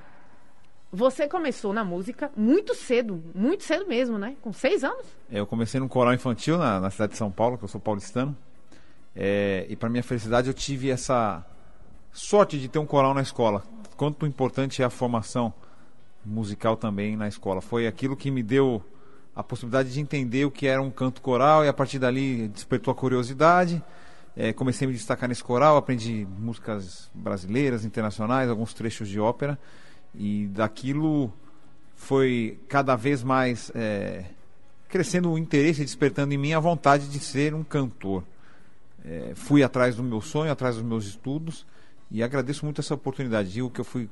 você 0.91 1.27
começou 1.27 1.73
na 1.73 1.83
música 1.83 2.31
muito 2.37 2.75
cedo, 2.75 3.23
muito 3.33 3.63
cedo 3.63 3.87
mesmo, 3.87 4.19
né? 4.19 4.35
Com 4.43 4.53
seis 4.53 4.83
anos? 4.83 5.07
É, 5.31 5.39
eu 5.39 5.47
comecei 5.47 5.79
no 5.79 5.89
coral 5.89 6.13
infantil 6.13 6.55
na, 6.55 6.79
na, 6.79 6.91
cidade 6.91 7.13
de 7.13 7.17
São 7.17 7.31
Paulo, 7.31 7.57
que 7.57 7.63
eu 7.63 7.67
sou 7.67 7.81
paulistano. 7.81 8.37
É, 9.15 9.65
e 9.67 9.75
para 9.75 9.89
minha 9.89 10.03
felicidade 10.03 10.49
eu 10.49 10.53
tive 10.53 10.91
essa 10.91 11.43
sorte 12.11 12.59
de 12.59 12.67
ter 12.67 12.77
um 12.77 12.85
coral 12.85 13.15
na 13.15 13.23
escola. 13.23 13.63
Quanto 13.97 14.27
importante 14.27 14.83
é 14.83 14.85
a 14.85 14.89
formação 14.91 15.51
musical 16.23 16.77
também 16.77 17.17
na 17.17 17.27
escola. 17.27 17.59
Foi 17.59 17.87
aquilo 17.87 18.15
que 18.15 18.29
me 18.29 18.43
deu 18.43 18.83
a 19.35 19.43
possibilidade 19.43 19.91
de 19.91 19.99
entender 19.99 20.45
o 20.45 20.51
que 20.51 20.67
era 20.67 20.81
um 20.81 20.91
canto 20.91 21.21
coral 21.21 21.65
e 21.65 21.67
a 21.67 21.73
partir 21.73 21.99
dali 21.99 22.47
despertou 22.47 22.91
a 22.91 22.95
curiosidade. 22.95 23.83
É, 24.35 24.51
comecei 24.51 24.85
a 24.85 24.89
me 24.89 24.95
destacar 24.95 25.29
nesse 25.29 25.43
coral, 25.43 25.77
aprendi 25.77 26.27
músicas 26.39 27.09
brasileiras, 27.13 27.85
internacionais, 27.85 28.49
alguns 28.49 28.73
trechos 28.73 29.07
de 29.07 29.19
ópera. 29.19 29.59
E 30.13 30.47
daquilo 30.47 31.31
foi 31.95 32.59
cada 32.67 32.95
vez 32.95 33.23
mais 33.23 33.71
é, 33.73 34.25
crescendo 34.87 35.31
o 35.31 35.37
interesse 35.37 35.81
e 35.81 35.85
despertando 35.85 36.33
em 36.33 36.37
mim 36.37 36.53
a 36.53 36.59
vontade 36.59 37.07
de 37.07 37.19
ser 37.19 37.53
um 37.53 37.63
cantor. 37.63 38.23
É, 39.05 39.33
fui 39.35 39.63
atrás 39.63 39.95
do 39.95 40.03
meu 40.03 40.21
sonho, 40.21 40.51
atrás 40.51 40.75
dos 40.75 40.83
meus 40.83 41.05
estudos 41.05 41.65
e 42.09 42.21
agradeço 42.21 42.63
muito 42.63 42.79
essa 42.79 42.93
oportunidade. 42.93 43.51
Digo 43.51 43.69
que 43.69 43.81
eu 43.81 43.85
fui 43.85 44.07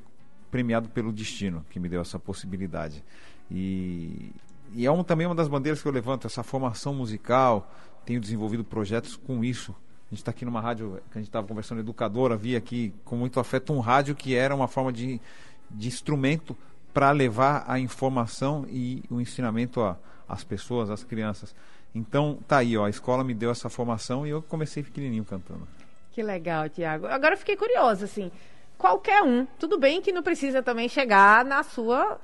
premiado 0.49 0.89
pelo 0.89 1.13
destino 1.13 1.65
que 1.69 1.79
me 1.79 1.87
deu 1.87 2.01
essa 2.01 2.19
possibilidade. 2.19 3.03
E, 3.49 4.31
e 4.73 4.85
é 4.85 4.91
um, 4.91 5.03
também 5.03 5.27
uma 5.27 5.35
das 5.35 5.47
bandeiras 5.47 5.81
que 5.81 5.87
eu 5.87 5.91
levanto, 5.91 6.27
essa 6.27 6.43
formação 6.43 6.93
musical. 6.93 7.71
Tenho 8.05 8.19
desenvolvido 8.19 8.63
projetos 8.63 9.15
com 9.15 9.43
isso. 9.43 9.71
A 9.71 10.09
gente 10.09 10.19
está 10.19 10.31
aqui 10.31 10.43
numa 10.43 10.59
rádio 10.59 10.99
que 11.11 11.17
a 11.17 11.21
gente 11.21 11.29
estava 11.29 11.47
conversando, 11.47 11.79
educadora, 11.79 12.35
vi 12.35 12.55
aqui 12.55 12.93
com 13.05 13.15
muito 13.15 13.39
afeto 13.39 13.71
um 13.71 13.79
rádio 13.79 14.15
que 14.15 14.35
era 14.35 14.55
uma 14.55 14.67
forma 14.67 14.91
de 14.91 15.21
de 15.73 15.87
instrumento 15.87 16.55
para 16.93 17.11
levar 17.11 17.63
a 17.67 17.79
informação 17.79 18.65
e 18.69 19.03
o 19.09 19.21
ensinamento 19.21 19.81
às 20.27 20.43
pessoas, 20.43 20.89
às 20.89 21.03
crianças. 21.03 21.55
Então, 21.95 22.39
tá 22.47 22.57
aí, 22.57 22.77
ó, 22.77 22.85
a 22.85 22.89
escola 22.89 23.23
me 23.23 23.33
deu 23.33 23.51
essa 23.51 23.69
formação 23.69 24.25
e 24.25 24.29
eu 24.29 24.41
comecei 24.41 24.83
pequenininho 24.83 25.25
cantando. 25.25 25.67
Que 26.11 26.21
legal, 26.21 26.67
Tiago. 26.69 27.07
Agora 27.07 27.35
eu 27.35 27.37
fiquei 27.37 27.55
curiosa, 27.55 28.05
assim, 28.05 28.31
qualquer 28.81 29.21
um, 29.21 29.45
tudo 29.59 29.79
bem 29.79 30.01
que 30.01 30.11
não 30.11 30.23
precisa 30.23 30.63
também 30.63 30.89
chegar 30.89 31.45
na 31.45 31.61
sua 31.61 32.19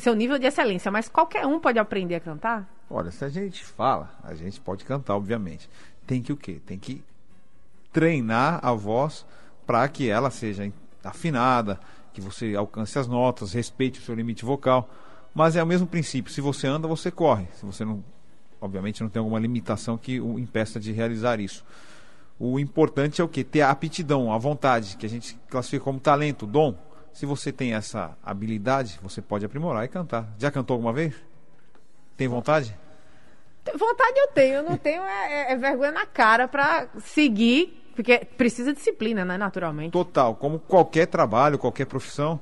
seu 0.00 0.14
nível 0.14 0.38
de 0.38 0.46
excelência, 0.46 0.90
mas 0.90 1.08
qualquer 1.08 1.44
um 1.44 1.58
pode 1.58 1.78
aprender 1.78 2.14
a 2.14 2.20
cantar? 2.20 2.68
Olha, 2.88 3.10
se 3.10 3.24
a 3.24 3.28
gente 3.28 3.64
fala, 3.64 4.08
a 4.22 4.34
gente 4.34 4.60
pode 4.60 4.84
cantar, 4.84 5.16
obviamente. 5.16 5.68
Tem 6.06 6.22
que 6.22 6.32
o 6.32 6.36
quê? 6.36 6.60
Tem 6.64 6.78
que 6.78 7.02
treinar 7.92 8.60
a 8.62 8.72
voz 8.72 9.26
para 9.66 9.86
que 9.88 10.08
ela 10.08 10.30
seja 10.30 10.72
afinada, 11.02 11.78
que 12.12 12.20
você 12.20 12.54
alcance 12.54 12.98
as 12.98 13.08
notas, 13.08 13.52
respeite 13.52 13.98
o 13.98 14.02
seu 14.02 14.14
limite 14.14 14.44
vocal. 14.44 14.88
Mas 15.34 15.56
é 15.56 15.62
o 15.62 15.66
mesmo 15.66 15.86
princípio. 15.86 16.32
Se 16.32 16.40
você 16.40 16.66
anda, 16.66 16.88
você 16.88 17.10
corre. 17.10 17.46
Se 17.54 17.66
você 17.66 17.84
não, 17.84 18.02
obviamente, 18.60 19.02
não 19.02 19.10
tem 19.10 19.20
alguma 19.20 19.38
limitação 19.38 19.98
que 19.98 20.20
o 20.20 20.38
impeça 20.38 20.80
de 20.80 20.92
realizar 20.92 21.40
isso. 21.40 21.64
O 22.38 22.58
importante 22.58 23.20
é 23.20 23.24
o 23.24 23.28
que? 23.28 23.42
Ter 23.42 23.62
a 23.62 23.70
aptidão, 23.70 24.32
a 24.32 24.38
vontade, 24.38 24.96
que 24.96 25.04
a 25.04 25.08
gente 25.08 25.38
classifica 25.48 25.84
como 25.84 25.98
talento, 25.98 26.46
dom. 26.46 26.74
Se 27.12 27.26
você 27.26 27.50
tem 27.50 27.74
essa 27.74 28.16
habilidade, 28.22 29.00
você 29.02 29.20
pode 29.20 29.44
aprimorar 29.44 29.84
e 29.84 29.88
cantar. 29.88 30.28
Já 30.38 30.50
cantou 30.50 30.74
alguma 30.74 30.92
vez? 30.92 31.14
Tem 32.16 32.28
vontade? 32.28 32.76
Vontade 33.76 34.18
eu 34.18 34.28
tenho, 34.28 34.54
eu 34.54 34.62
não 34.62 34.76
tenho 34.76 35.02
é, 35.02 35.50
é, 35.50 35.52
é 35.52 35.56
vergonha 35.56 35.92
na 35.92 36.06
cara 36.06 36.48
para 36.48 36.88
seguir 37.00 37.78
porque 37.98 38.24
precisa 38.36 38.72
disciplina, 38.72 39.24
né, 39.24 39.36
naturalmente. 39.36 39.90
Total, 39.90 40.32
como 40.36 40.60
qualquer 40.60 41.06
trabalho, 41.06 41.58
qualquer 41.58 41.84
profissão, 41.84 42.40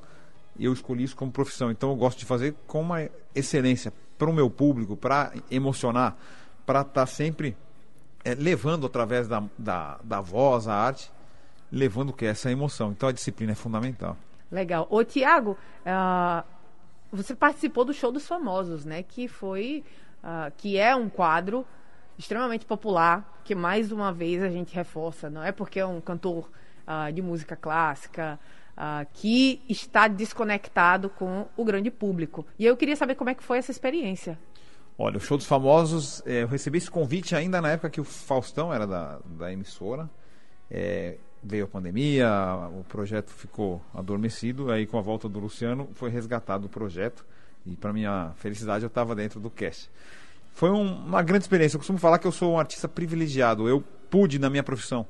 eu 0.59 0.71
escolhi 0.71 1.03
isso 1.03 1.15
como 1.15 1.31
profissão. 1.31 1.71
Então 1.71 1.89
eu 1.89 1.95
gosto 1.95 2.19
de 2.19 2.25
fazer 2.25 2.53
com 2.67 2.79
uma 2.79 3.09
excelência 3.33 3.91
para 4.19 4.29
o 4.29 4.33
meu 4.33 4.51
público, 4.51 4.95
para 4.95 5.33
emocionar, 5.49 6.15
para 6.63 6.81
estar 6.81 6.93
tá 6.93 7.05
sempre 7.07 7.57
é, 8.23 8.35
levando 8.35 8.85
através 8.85 9.27
da, 9.27 9.43
da, 9.57 9.99
da 10.03 10.21
voz, 10.21 10.67
a 10.67 10.73
arte, 10.73 11.11
levando 11.71 12.09
o 12.09 12.13
que 12.13 12.25
essa 12.25 12.51
emoção. 12.51 12.91
Então 12.91 13.09
a 13.09 13.11
disciplina 13.11 13.51
é 13.51 13.55
fundamental. 13.55 14.17
Legal. 14.51 14.87
Ô, 14.89 15.03
Tiago, 15.03 15.57
uh, 15.85 16.43
você 17.11 17.35
participou 17.35 17.83
do 17.83 17.93
Show 17.93 18.11
dos 18.11 18.27
Famosos, 18.27 18.85
né? 18.85 19.03
Que 19.03 19.27
foi, 19.27 19.83
uh, 20.23 20.51
que 20.57 20.77
é 20.77 20.95
um 20.95 21.09
quadro 21.09 21.65
extremamente 22.17 22.65
popular, 22.65 23.39
que 23.43 23.53
mais 23.53 23.91
uma 23.91 24.11
vez 24.11 24.41
a 24.41 24.49
gente 24.49 24.73
reforça, 24.73 25.29
não 25.29 25.43
é 25.43 25.51
porque 25.51 25.79
é 25.79 25.85
um 25.85 26.01
cantor 26.01 26.49
uh, 26.87 27.11
de 27.11 27.21
música 27.21 27.55
clássica 27.55 28.39
que 29.11 29.59
está 29.67 30.07
desconectado 30.07 31.09
com 31.09 31.47
o 31.57 31.65
grande 31.65 31.89
público. 31.89 32.45
E 32.59 32.65
eu 32.67 32.77
queria 32.77 32.95
saber 32.95 33.15
como 33.15 33.31
é 33.31 33.33
que 33.33 33.41
foi 33.41 33.57
essa 33.57 33.71
experiência. 33.71 34.37
Olha, 34.97 35.17
o 35.17 35.19
Show 35.19 35.37
dos 35.37 35.45
Famosos, 35.45 36.23
é, 36.25 36.41
eu 36.41 36.47
recebi 36.47 36.79
esse 36.79 36.89
convite 36.89 37.35
ainda 37.35 37.61
na 37.61 37.69
época 37.69 37.89
que 37.89 38.01
o 38.01 38.03
Faustão 38.03 38.73
era 38.73 38.87
da, 38.87 39.19
da 39.25 39.53
emissora. 39.53 40.09
É, 40.71 41.17
veio 41.43 41.65
a 41.65 41.67
pandemia, 41.67 42.29
o 42.77 42.83
projeto 42.83 43.29
ficou 43.29 43.81
adormecido, 43.93 44.71
aí 44.71 44.87
com 44.87 44.97
a 44.97 45.01
volta 45.01 45.29
do 45.29 45.39
Luciano 45.39 45.87
foi 45.93 46.09
resgatado 46.09 46.65
o 46.65 46.69
projeto 46.69 47.23
e 47.65 47.75
para 47.75 47.93
minha 47.93 48.31
felicidade 48.37 48.83
eu 48.83 48.87
estava 48.87 49.13
dentro 49.13 49.39
do 49.39 49.49
cast. 49.49 49.89
Foi 50.53 50.71
um, 50.71 51.05
uma 51.05 51.21
grande 51.21 51.43
experiência. 51.43 51.75
Eu 51.75 51.79
costumo 51.79 51.99
falar 51.99 52.17
que 52.17 52.25
eu 52.25 52.31
sou 52.31 52.53
um 52.53 52.59
artista 52.59 52.87
privilegiado. 52.87 53.69
Eu 53.69 53.83
pude, 54.09 54.39
na 54.39 54.49
minha 54.49 54.63
profissão, 54.63 55.05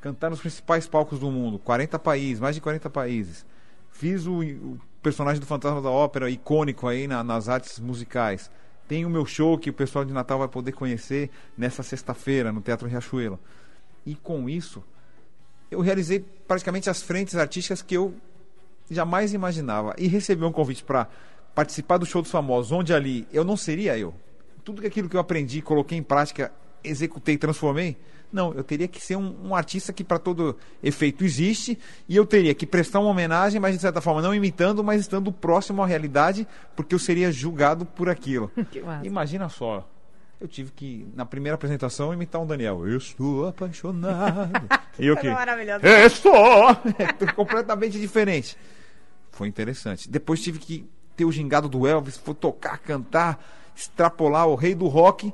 cantar 0.00 0.28
nos 0.28 0.40
principais 0.40 0.86
palcos 0.86 1.18
do 1.18 1.30
mundo, 1.30 1.58
40 1.58 1.98
países, 1.98 2.40
mais 2.40 2.54
de 2.54 2.60
40 2.60 2.90
países. 2.90 3.46
Fiz 3.90 4.26
o, 4.26 4.40
o 4.40 4.78
personagem 5.02 5.40
do 5.40 5.46
Fantasma 5.46 5.80
da 5.80 5.88
Ópera 5.88 6.28
icônico 6.28 6.86
aí 6.86 7.06
na, 7.06 7.24
nas 7.24 7.48
artes 7.48 7.78
musicais. 7.78 8.50
Tem 8.90 9.06
o 9.06 9.08
meu 9.08 9.24
show 9.24 9.56
que 9.56 9.70
o 9.70 9.72
pessoal 9.72 10.04
de 10.04 10.12
Natal 10.12 10.40
vai 10.40 10.48
poder 10.48 10.72
conhecer 10.72 11.30
nessa 11.56 11.80
sexta-feira 11.80 12.50
no 12.50 12.60
Teatro 12.60 12.88
Riachuelo. 12.88 13.38
E 14.04 14.16
com 14.16 14.50
isso, 14.50 14.82
eu 15.70 15.80
realizei 15.80 16.18
praticamente 16.18 16.90
as 16.90 17.00
frentes 17.00 17.36
artísticas 17.36 17.82
que 17.82 17.96
eu 17.96 18.12
jamais 18.90 19.32
imaginava. 19.32 19.94
E 19.96 20.08
recebi 20.08 20.44
um 20.44 20.50
convite 20.50 20.82
para 20.82 21.06
participar 21.54 21.98
do 21.98 22.04
show 22.04 22.20
dos 22.20 22.32
famosos, 22.32 22.72
onde 22.72 22.92
ali 22.92 23.28
eu 23.32 23.44
não 23.44 23.56
seria 23.56 23.96
eu. 23.96 24.12
Tudo 24.64 24.84
aquilo 24.84 25.08
que 25.08 25.14
eu 25.14 25.20
aprendi, 25.20 25.62
coloquei 25.62 25.96
em 25.96 26.02
prática, 26.02 26.50
executei, 26.82 27.38
transformei. 27.38 27.96
Não, 28.32 28.54
eu 28.54 28.62
teria 28.62 28.86
que 28.86 29.00
ser 29.00 29.16
um, 29.16 29.48
um 29.48 29.54
artista 29.54 29.92
que 29.92 30.04
para 30.04 30.18
todo 30.18 30.56
efeito 30.82 31.24
existe 31.24 31.78
e 32.08 32.16
eu 32.16 32.24
teria 32.24 32.54
que 32.54 32.66
prestar 32.66 33.00
uma 33.00 33.10
homenagem, 33.10 33.60
mas 33.60 33.74
de 33.74 33.80
certa 33.80 34.00
forma 34.00 34.22
não 34.22 34.34
imitando, 34.34 34.84
mas 34.84 35.00
estando 35.00 35.32
próximo 35.32 35.82
à 35.82 35.86
realidade, 35.86 36.46
porque 36.76 36.94
eu 36.94 36.98
seria 36.98 37.32
julgado 37.32 37.84
por 37.84 38.08
aquilo. 38.08 38.50
Imagina 39.02 39.48
só, 39.48 39.88
eu 40.40 40.48
tive 40.48 40.72
que, 40.72 41.06
na 41.14 41.26
primeira 41.26 41.54
apresentação, 41.54 42.14
imitar 42.14 42.40
um 42.40 42.46
Daniel. 42.46 42.88
Eu 42.88 42.96
estou 42.96 43.48
apaixonado. 43.48 44.50
e 44.98 45.10
o 45.10 45.16
quê? 45.16 45.28
Maravilhoso. 45.28 45.86
Estou! 45.86 46.70
É 46.98 47.32
completamente 47.32 48.00
diferente. 48.00 48.56
Foi 49.30 49.46
interessante. 49.48 50.08
Depois 50.08 50.42
tive 50.42 50.58
que 50.58 50.88
ter 51.14 51.26
o 51.26 51.32
gingado 51.32 51.68
do 51.68 51.86
Elvis, 51.86 52.16
for 52.16 52.34
tocar, 52.34 52.78
cantar, 52.78 53.44
extrapolar 53.76 54.48
o 54.48 54.54
rei 54.54 54.74
do 54.74 54.86
rock 54.86 55.32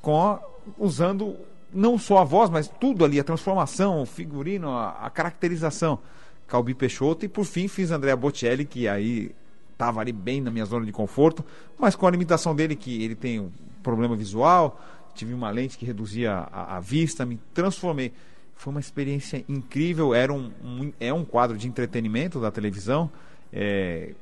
com 0.00 0.38
usando 0.78 1.36
não 1.72 1.98
só 1.98 2.18
a 2.18 2.24
voz, 2.24 2.50
mas 2.50 2.68
tudo 2.68 3.04
ali, 3.04 3.20
a 3.20 3.24
transformação, 3.24 4.02
o 4.02 4.06
figurino, 4.06 4.70
a, 4.70 4.90
a 4.90 5.10
caracterização. 5.10 5.98
Calbi 6.46 6.74
Peixoto 6.74 7.26
e 7.26 7.28
por 7.28 7.44
fim 7.44 7.68
fiz 7.68 7.90
Andrea 7.90 8.16
Bocelli, 8.16 8.64
que 8.64 8.88
aí 8.88 9.32
estava 9.72 10.00
ali 10.00 10.12
bem 10.12 10.40
na 10.40 10.50
minha 10.50 10.64
zona 10.64 10.84
de 10.84 10.92
conforto, 10.92 11.44
mas 11.78 11.94
com 11.94 12.06
a 12.06 12.10
limitação 12.10 12.54
dele, 12.54 12.74
que 12.74 13.04
ele 13.04 13.14
tem 13.14 13.38
um 13.38 13.50
problema 13.82 14.16
visual, 14.16 14.80
tive 15.14 15.34
uma 15.34 15.50
lente 15.50 15.76
que 15.76 15.84
reduzia 15.84 16.32
a, 16.32 16.76
a 16.76 16.80
vista, 16.80 17.24
me 17.24 17.38
transformei. 17.52 18.12
Foi 18.56 18.72
uma 18.72 18.80
experiência 18.80 19.44
incrível, 19.48 20.14
era 20.14 20.32
um, 20.32 20.50
um, 20.64 20.92
é 20.98 21.12
um 21.12 21.24
quadro 21.24 21.56
de 21.56 21.68
entretenimento 21.68 22.40
da 22.40 22.50
televisão. 22.50 23.10
É, 23.52 24.14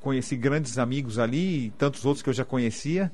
conheci 0.00 0.36
grandes 0.36 0.78
amigos 0.78 1.18
ali 1.18 1.66
e 1.66 1.70
tantos 1.70 2.04
outros 2.04 2.22
que 2.22 2.28
eu 2.28 2.34
já 2.34 2.44
conhecia. 2.44 3.12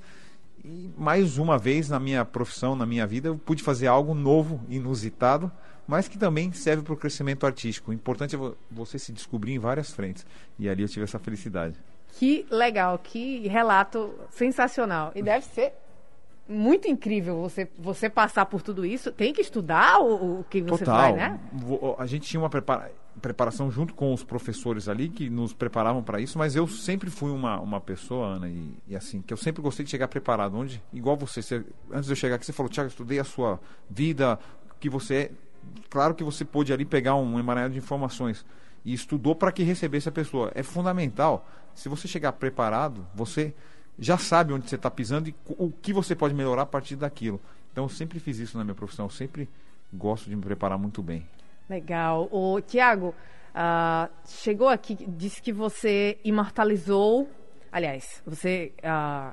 E 0.64 0.90
mais 0.96 1.38
uma 1.38 1.58
vez 1.58 1.88
na 1.88 1.98
minha 1.98 2.24
profissão, 2.24 2.76
na 2.76 2.86
minha 2.86 3.06
vida, 3.06 3.28
eu 3.28 3.36
pude 3.36 3.62
fazer 3.62 3.88
algo 3.88 4.14
novo, 4.14 4.60
inusitado, 4.68 5.50
mas 5.86 6.06
que 6.06 6.16
também 6.16 6.52
serve 6.52 6.82
para 6.82 6.92
o 6.92 6.96
crescimento 6.96 7.44
artístico. 7.44 7.90
O 7.90 7.94
importante 7.94 8.36
é 8.36 8.38
você 8.70 8.98
se 8.98 9.12
descobrir 9.12 9.52
em 9.52 9.58
várias 9.58 9.90
frentes. 9.90 10.24
E 10.58 10.68
ali 10.68 10.82
eu 10.82 10.88
tive 10.88 11.04
essa 11.04 11.18
felicidade. 11.18 11.76
Que 12.12 12.46
legal, 12.50 12.98
que 12.98 13.48
relato 13.48 14.14
sensacional. 14.30 15.10
E 15.14 15.22
deve 15.22 15.44
ser 15.46 15.72
muito 16.48 16.86
incrível 16.86 17.40
você, 17.40 17.68
você 17.78 18.08
passar 18.08 18.46
por 18.46 18.62
tudo 18.62 18.84
isso. 18.84 19.10
Tem 19.10 19.32
que 19.32 19.40
estudar 19.40 20.00
o, 20.00 20.40
o 20.40 20.44
que 20.44 20.60
você 20.62 20.84
Total. 20.84 21.00
vai, 21.00 21.12
né? 21.12 21.40
A 21.98 22.06
gente 22.06 22.28
tinha 22.28 22.40
uma 22.40 22.50
prepara 22.50 22.92
preparação 23.20 23.70
junto 23.70 23.94
com 23.94 24.12
os 24.12 24.24
professores 24.24 24.88
ali 24.88 25.08
que 25.08 25.28
nos 25.28 25.52
preparavam 25.52 26.02
para 26.02 26.20
isso, 26.20 26.38
mas 26.38 26.56
eu 26.56 26.66
sempre 26.66 27.10
fui 27.10 27.30
uma, 27.30 27.60
uma 27.60 27.80
pessoa, 27.80 28.26
Ana, 28.26 28.48
e, 28.48 28.74
e, 28.88 28.96
assim, 28.96 29.20
que 29.20 29.32
eu 29.32 29.36
sempre 29.36 29.62
gostei 29.62 29.84
de 29.84 29.90
chegar 29.90 30.08
preparado. 30.08 30.56
Onde, 30.56 30.82
igual 30.92 31.16
você, 31.16 31.42
você 31.42 31.64
antes 31.90 32.06
de 32.06 32.12
eu 32.12 32.16
chegar 32.16 32.36
aqui, 32.36 32.46
você 32.46 32.52
falou, 32.52 32.70
Tiago, 32.70 32.88
estudei 32.88 33.18
a 33.18 33.24
sua 33.24 33.60
vida, 33.88 34.38
que 34.80 34.88
você 34.88 35.14
é. 35.14 35.30
Claro 35.88 36.14
que 36.14 36.24
você 36.24 36.44
pôde 36.44 36.72
ali 36.72 36.84
pegar 36.84 37.14
um 37.14 37.38
emaranhado 37.38 37.72
de 37.72 37.78
informações 37.78 38.44
e 38.84 38.92
estudou 38.92 39.34
para 39.34 39.52
que 39.52 39.62
recebesse 39.62 40.08
a 40.08 40.12
pessoa. 40.12 40.50
É 40.54 40.62
fundamental. 40.62 41.46
Se 41.72 41.88
você 41.88 42.08
chegar 42.08 42.32
preparado, 42.32 43.06
você 43.14 43.54
já 43.96 44.18
sabe 44.18 44.52
onde 44.52 44.68
você 44.68 44.74
está 44.74 44.90
pisando 44.90 45.28
e 45.28 45.34
o 45.46 45.70
que 45.70 45.92
você 45.92 46.16
pode 46.16 46.34
melhorar 46.34 46.62
a 46.62 46.66
partir 46.66 46.96
daquilo. 46.96 47.40
Então 47.70 47.84
eu 47.84 47.88
sempre 47.88 48.18
fiz 48.18 48.38
isso 48.38 48.58
na 48.58 48.64
minha 48.64 48.74
profissão, 48.74 49.06
eu 49.06 49.10
sempre 49.10 49.48
gosto 49.92 50.28
de 50.28 50.34
me 50.34 50.42
preparar 50.42 50.78
muito 50.78 51.02
bem. 51.02 51.26
Legal. 51.72 52.28
O 52.30 52.60
Tiago, 52.60 53.14
uh, 53.54 54.12
chegou 54.26 54.68
aqui, 54.68 54.94
disse 55.08 55.40
que 55.40 55.50
você 55.50 56.18
imortalizou, 56.22 57.26
aliás, 57.72 58.22
você 58.26 58.72
uh, 58.84 59.32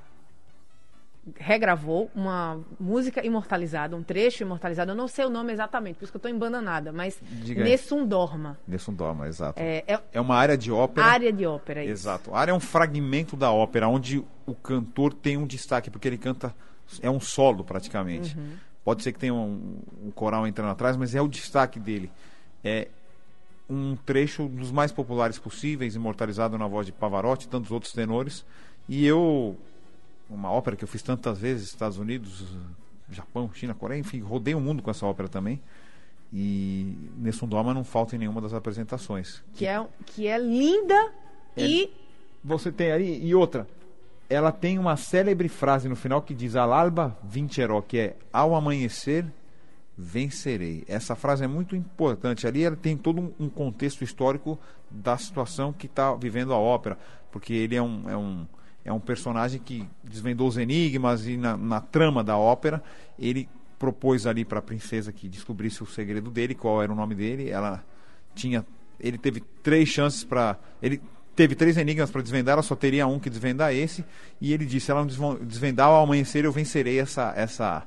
regravou 1.35 2.09
uma 2.15 2.61
música 2.79 3.25
imortalizada, 3.25 3.93
um 3.93 4.01
trecho 4.01 4.41
imortalizado. 4.41 4.91
Eu 4.91 4.95
não 4.95 5.09
sei 5.09 5.25
o 5.25 5.29
nome 5.29 5.51
exatamente, 5.51 5.97
por 5.97 6.05
isso 6.05 6.13
que 6.13 6.15
eu 6.15 6.19
estou 6.19 6.31
embananada, 6.31 6.93
mas 6.93 7.21
Nessum 7.45 8.07
Dorma. 8.07 8.57
Nessum 8.65 8.93
Dorma, 8.93 9.27
exato. 9.27 9.59
É, 9.61 9.83
é, 9.85 9.99
é, 10.13 10.21
uma 10.21 10.37
área 10.37 10.57
de 10.57 10.71
ópera. 10.71 11.05
Área 11.05 11.33
de 11.33 11.45
ópera, 11.45 11.83
isso. 11.83 11.91
Exato. 11.91 12.33
A 12.33 12.39
área 12.39 12.51
é 12.53 12.55
um 12.55 12.59
fragmento 12.59 13.35
da 13.35 13.51
ópera, 13.51 13.89
onde 13.89 14.23
o 14.45 14.55
cantor 14.55 15.13
tem 15.13 15.35
um 15.35 15.45
destaque, 15.45 15.91
porque 15.91 16.07
ele 16.07 16.17
canta, 16.17 16.55
é 17.01 17.09
um 17.09 17.19
solo 17.19 17.65
praticamente. 17.65 18.37
Uhum. 18.37 18.53
Pode 18.81 19.03
ser 19.03 19.11
que 19.11 19.19
tenha 19.19 19.33
um, 19.33 19.81
um 20.05 20.09
coral 20.09 20.47
entrando 20.47 20.71
atrás, 20.71 20.95
mas 20.95 21.13
é 21.13 21.21
o 21.21 21.27
destaque 21.27 21.79
dele. 21.79 22.09
É 22.63 22.87
um 23.69 23.95
trecho 23.95 24.47
dos 24.47 24.71
mais 24.71 24.91
populares 24.91 25.37
possíveis, 25.37 25.95
imortalizado 25.95 26.57
na 26.57 26.67
voz 26.67 26.85
de 26.85 26.91
Pavarotti 26.91 27.45
e 27.45 27.49
tantos 27.49 27.71
outros 27.71 27.91
tenores. 27.91 28.43
E 28.87 29.05
eu 29.05 29.55
uma 30.29 30.51
ópera 30.51 30.75
que 30.75 30.83
eu 30.83 30.87
fiz 30.87 31.01
tantas 31.01 31.39
vezes, 31.39 31.69
Estados 31.69 31.97
Unidos, 31.97 32.45
Japão, 33.09 33.49
China, 33.53 33.73
Coreia, 33.73 33.99
enfim, 33.99 34.19
rodei 34.19 34.53
o 34.53 34.59
mundo 34.59 34.83
com 34.83 34.91
essa 34.91 35.05
ópera 35.05 35.27
também. 35.27 35.59
E 36.31 36.95
Nessun 37.17 37.47
Dorma 37.47 37.73
não 37.73 37.83
falta 37.83 38.15
em 38.15 38.19
nenhuma 38.19 38.39
das 38.39 38.53
apresentações. 38.53 39.41
Que 39.55 39.65
é, 39.65 39.83
que 40.05 40.27
é 40.27 40.37
linda 40.37 41.11
é, 41.57 41.65
e. 41.65 41.93
Você 42.43 42.71
tem 42.71 42.91
aí, 42.91 43.25
e 43.25 43.35
outra, 43.35 43.67
ela 44.29 44.51
tem 44.51 44.77
uma 44.77 44.95
célebre 44.95 45.49
frase 45.49 45.89
no 45.89 45.95
final 45.95 46.21
que 46.21 46.33
diz 46.33 46.55
Al-alba 46.55 47.17
vincerò, 47.23 47.81
que 47.81 47.97
é 47.97 48.15
ao 48.31 48.55
amanhecer 48.55 49.25
vencerei. 50.01 50.85
Essa 50.87 51.13
frase 51.13 51.43
é 51.43 51.47
muito 51.47 51.75
importante. 51.75 52.47
Ali 52.47 52.63
ela 52.63 52.77
tem 52.77 52.95
todo 52.95 53.33
um 53.37 53.49
contexto 53.49 54.01
histórico 54.01 54.57
da 54.89 55.17
situação 55.17 55.73
que 55.73 55.87
está 55.87 56.15
vivendo 56.15 56.53
a 56.53 56.57
ópera, 56.57 56.97
porque 57.29 57.51
ele 57.51 57.75
é 57.75 57.81
um, 57.81 58.09
é 58.09 58.15
um 58.15 58.47
é 58.85 58.93
um 58.93 58.99
personagem 58.99 59.59
que 59.59 59.85
desvendou 60.01 60.47
os 60.47 60.57
enigmas 60.57 61.27
e 61.27 61.35
na, 61.35 61.57
na 61.57 61.81
trama 61.81 62.23
da 62.23 62.37
ópera 62.37 62.81
ele 63.19 63.47
propôs 63.77 64.25
ali 64.25 64.45
para 64.45 64.59
a 64.59 64.61
princesa 64.61 65.11
que 65.11 65.27
descobrisse 65.27 65.83
o 65.83 65.85
segredo 65.85 66.31
dele, 66.31 66.55
qual 66.55 66.81
era 66.81 66.91
o 66.91 66.95
nome 66.95 67.13
dele. 67.13 67.49
Ela 67.49 67.83
tinha, 68.33 68.65
ele 68.99 69.17
teve 69.17 69.41
três 69.61 69.89
chances 69.89 70.23
para, 70.23 70.57
ele 70.81 71.01
teve 71.35 71.55
três 71.55 71.77
enigmas 71.77 72.09
para 72.09 72.21
desvendar, 72.21 72.53
ela 72.53 72.61
só 72.61 72.75
teria 72.75 73.05
um 73.05 73.19
que 73.19 73.29
desvendar 73.29 73.73
esse. 73.73 74.03
E 74.39 74.53
ele 74.53 74.65
disse: 74.65 74.91
ela 74.91 75.05
não 75.05 75.35
desvendar 75.45 75.87
ao 75.87 76.03
amanhecer 76.03 76.45
eu 76.45 76.51
vencerei 76.51 76.99
essa 76.99 77.33
essa 77.35 77.85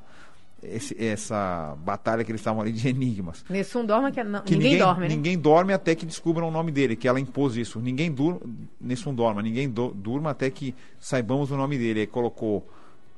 esse, 0.62 0.96
essa 1.02 1.76
batalha 1.84 2.22
que 2.24 2.30
eles 2.30 2.40
estavam 2.40 2.62
ali 2.62 2.72
de 2.72 2.88
enigmas. 2.88 3.44
Nessum 3.48 3.84
dorme 3.84 4.12
que, 4.12 4.22
não, 4.22 4.42
que 4.42 4.52
ninguém, 4.52 4.72
ninguém, 4.72 4.78
dorme, 4.78 5.00
né? 5.00 5.14
Ninguém 5.14 5.38
dorme 5.38 5.72
até 5.72 5.94
que 5.94 6.06
descubram 6.06 6.48
o 6.48 6.50
nome 6.50 6.70
dele, 6.70 6.94
que 6.94 7.08
ela 7.08 7.18
impôs 7.18 7.56
isso. 7.56 7.80
Ninguém 7.80 8.12
dur, 8.12 8.40
Nessum 8.80 9.14
dorme, 9.14 9.42
ninguém 9.42 9.68
do, 9.68 9.88
durma 9.88 10.30
até 10.30 10.50
que 10.50 10.74
saibamos 11.00 11.50
o 11.50 11.56
nome 11.56 11.76
dele. 11.76 12.00
Aí 12.00 12.06
colocou 12.06 12.66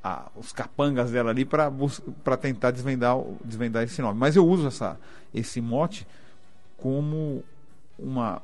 a, 0.03 0.31
os 0.37 0.53
capangas 0.53 1.11
dela 1.11 1.31
ali 1.31 1.45
para 1.45 2.37
tentar 2.41 2.71
desvendar, 2.71 3.17
desvendar 3.45 3.83
esse 3.83 4.01
nome. 4.01 4.19
Mas 4.19 4.37
eu 4.37 4.47
uso 4.47 4.67
essa, 4.69 4.99
esse 5.35 5.61
mote 5.61 6.07
como 6.79 7.45
uma, 7.99 8.41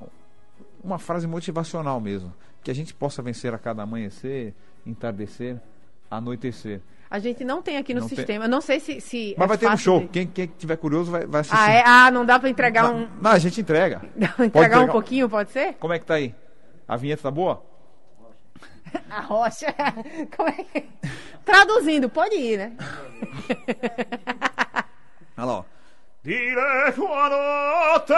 uma 0.84 0.98
frase 0.98 1.26
motivacional 1.26 2.00
mesmo. 2.00 2.32
Que 2.62 2.70
a 2.70 2.74
gente 2.74 2.92
possa 2.92 3.22
vencer 3.22 3.54
a 3.54 3.58
cada 3.58 3.82
amanhecer, 3.82 4.54
entardecer, 4.86 5.58
anoitecer. 6.10 6.80
A 7.10 7.18
gente 7.18 7.42
não 7.42 7.60
tem 7.60 7.76
aqui 7.76 7.92
no 7.92 8.02
não 8.02 8.08
sistema. 8.08 8.44
Tem... 8.44 8.48
Não 8.48 8.60
sei 8.60 8.78
se. 8.78 9.00
se 9.00 9.34
Mas 9.36 9.44
é 9.44 9.48
vai 9.48 9.58
ter 9.58 9.68
no 9.68 9.76
show. 9.76 10.00
De... 10.00 10.08
Quem, 10.08 10.28
quem 10.28 10.46
tiver 10.46 10.76
curioso 10.76 11.10
vai, 11.10 11.26
vai 11.26 11.40
assistir. 11.40 11.58
Ah, 11.58 11.72
é? 11.72 11.82
ah, 11.84 12.08
não 12.08 12.24
dá 12.24 12.38
para 12.38 12.48
entregar 12.48 12.84
não, 12.84 13.00
um. 13.00 13.08
Não, 13.20 13.32
a 13.32 13.38
gente 13.38 13.60
entrega. 13.60 14.00
entregar, 14.14 14.46
entregar 14.46 14.80
um 14.80 14.88
pouquinho, 14.88 15.28
pode 15.28 15.50
ser? 15.50 15.74
Como 15.74 15.92
é 15.92 15.98
que 15.98 16.06
tá 16.06 16.14
aí? 16.14 16.32
A 16.86 16.96
vinheta 16.96 17.24
tá 17.24 17.30
boa? 17.30 17.64
A 19.10 19.22
rocha. 19.22 19.74
Como 20.36 20.48
é 20.48 20.52
que... 20.52 20.88
Traduzindo, 21.44 22.08
pode 22.08 22.36
ir, 22.36 22.58
né? 22.58 22.72
Olha 25.36 25.46
lá, 25.46 25.52
ó. 25.54 25.64
Dire 26.22 26.92
tua 26.94 27.30
notte 27.30 28.12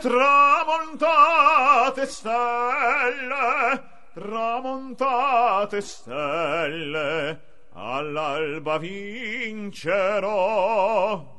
tramontate 0.00 2.06
stelle, 2.06 3.80
tramontate 4.14 5.82
stelle 5.82 7.47
All'alba 7.80 8.76
vincerò. 8.78 10.16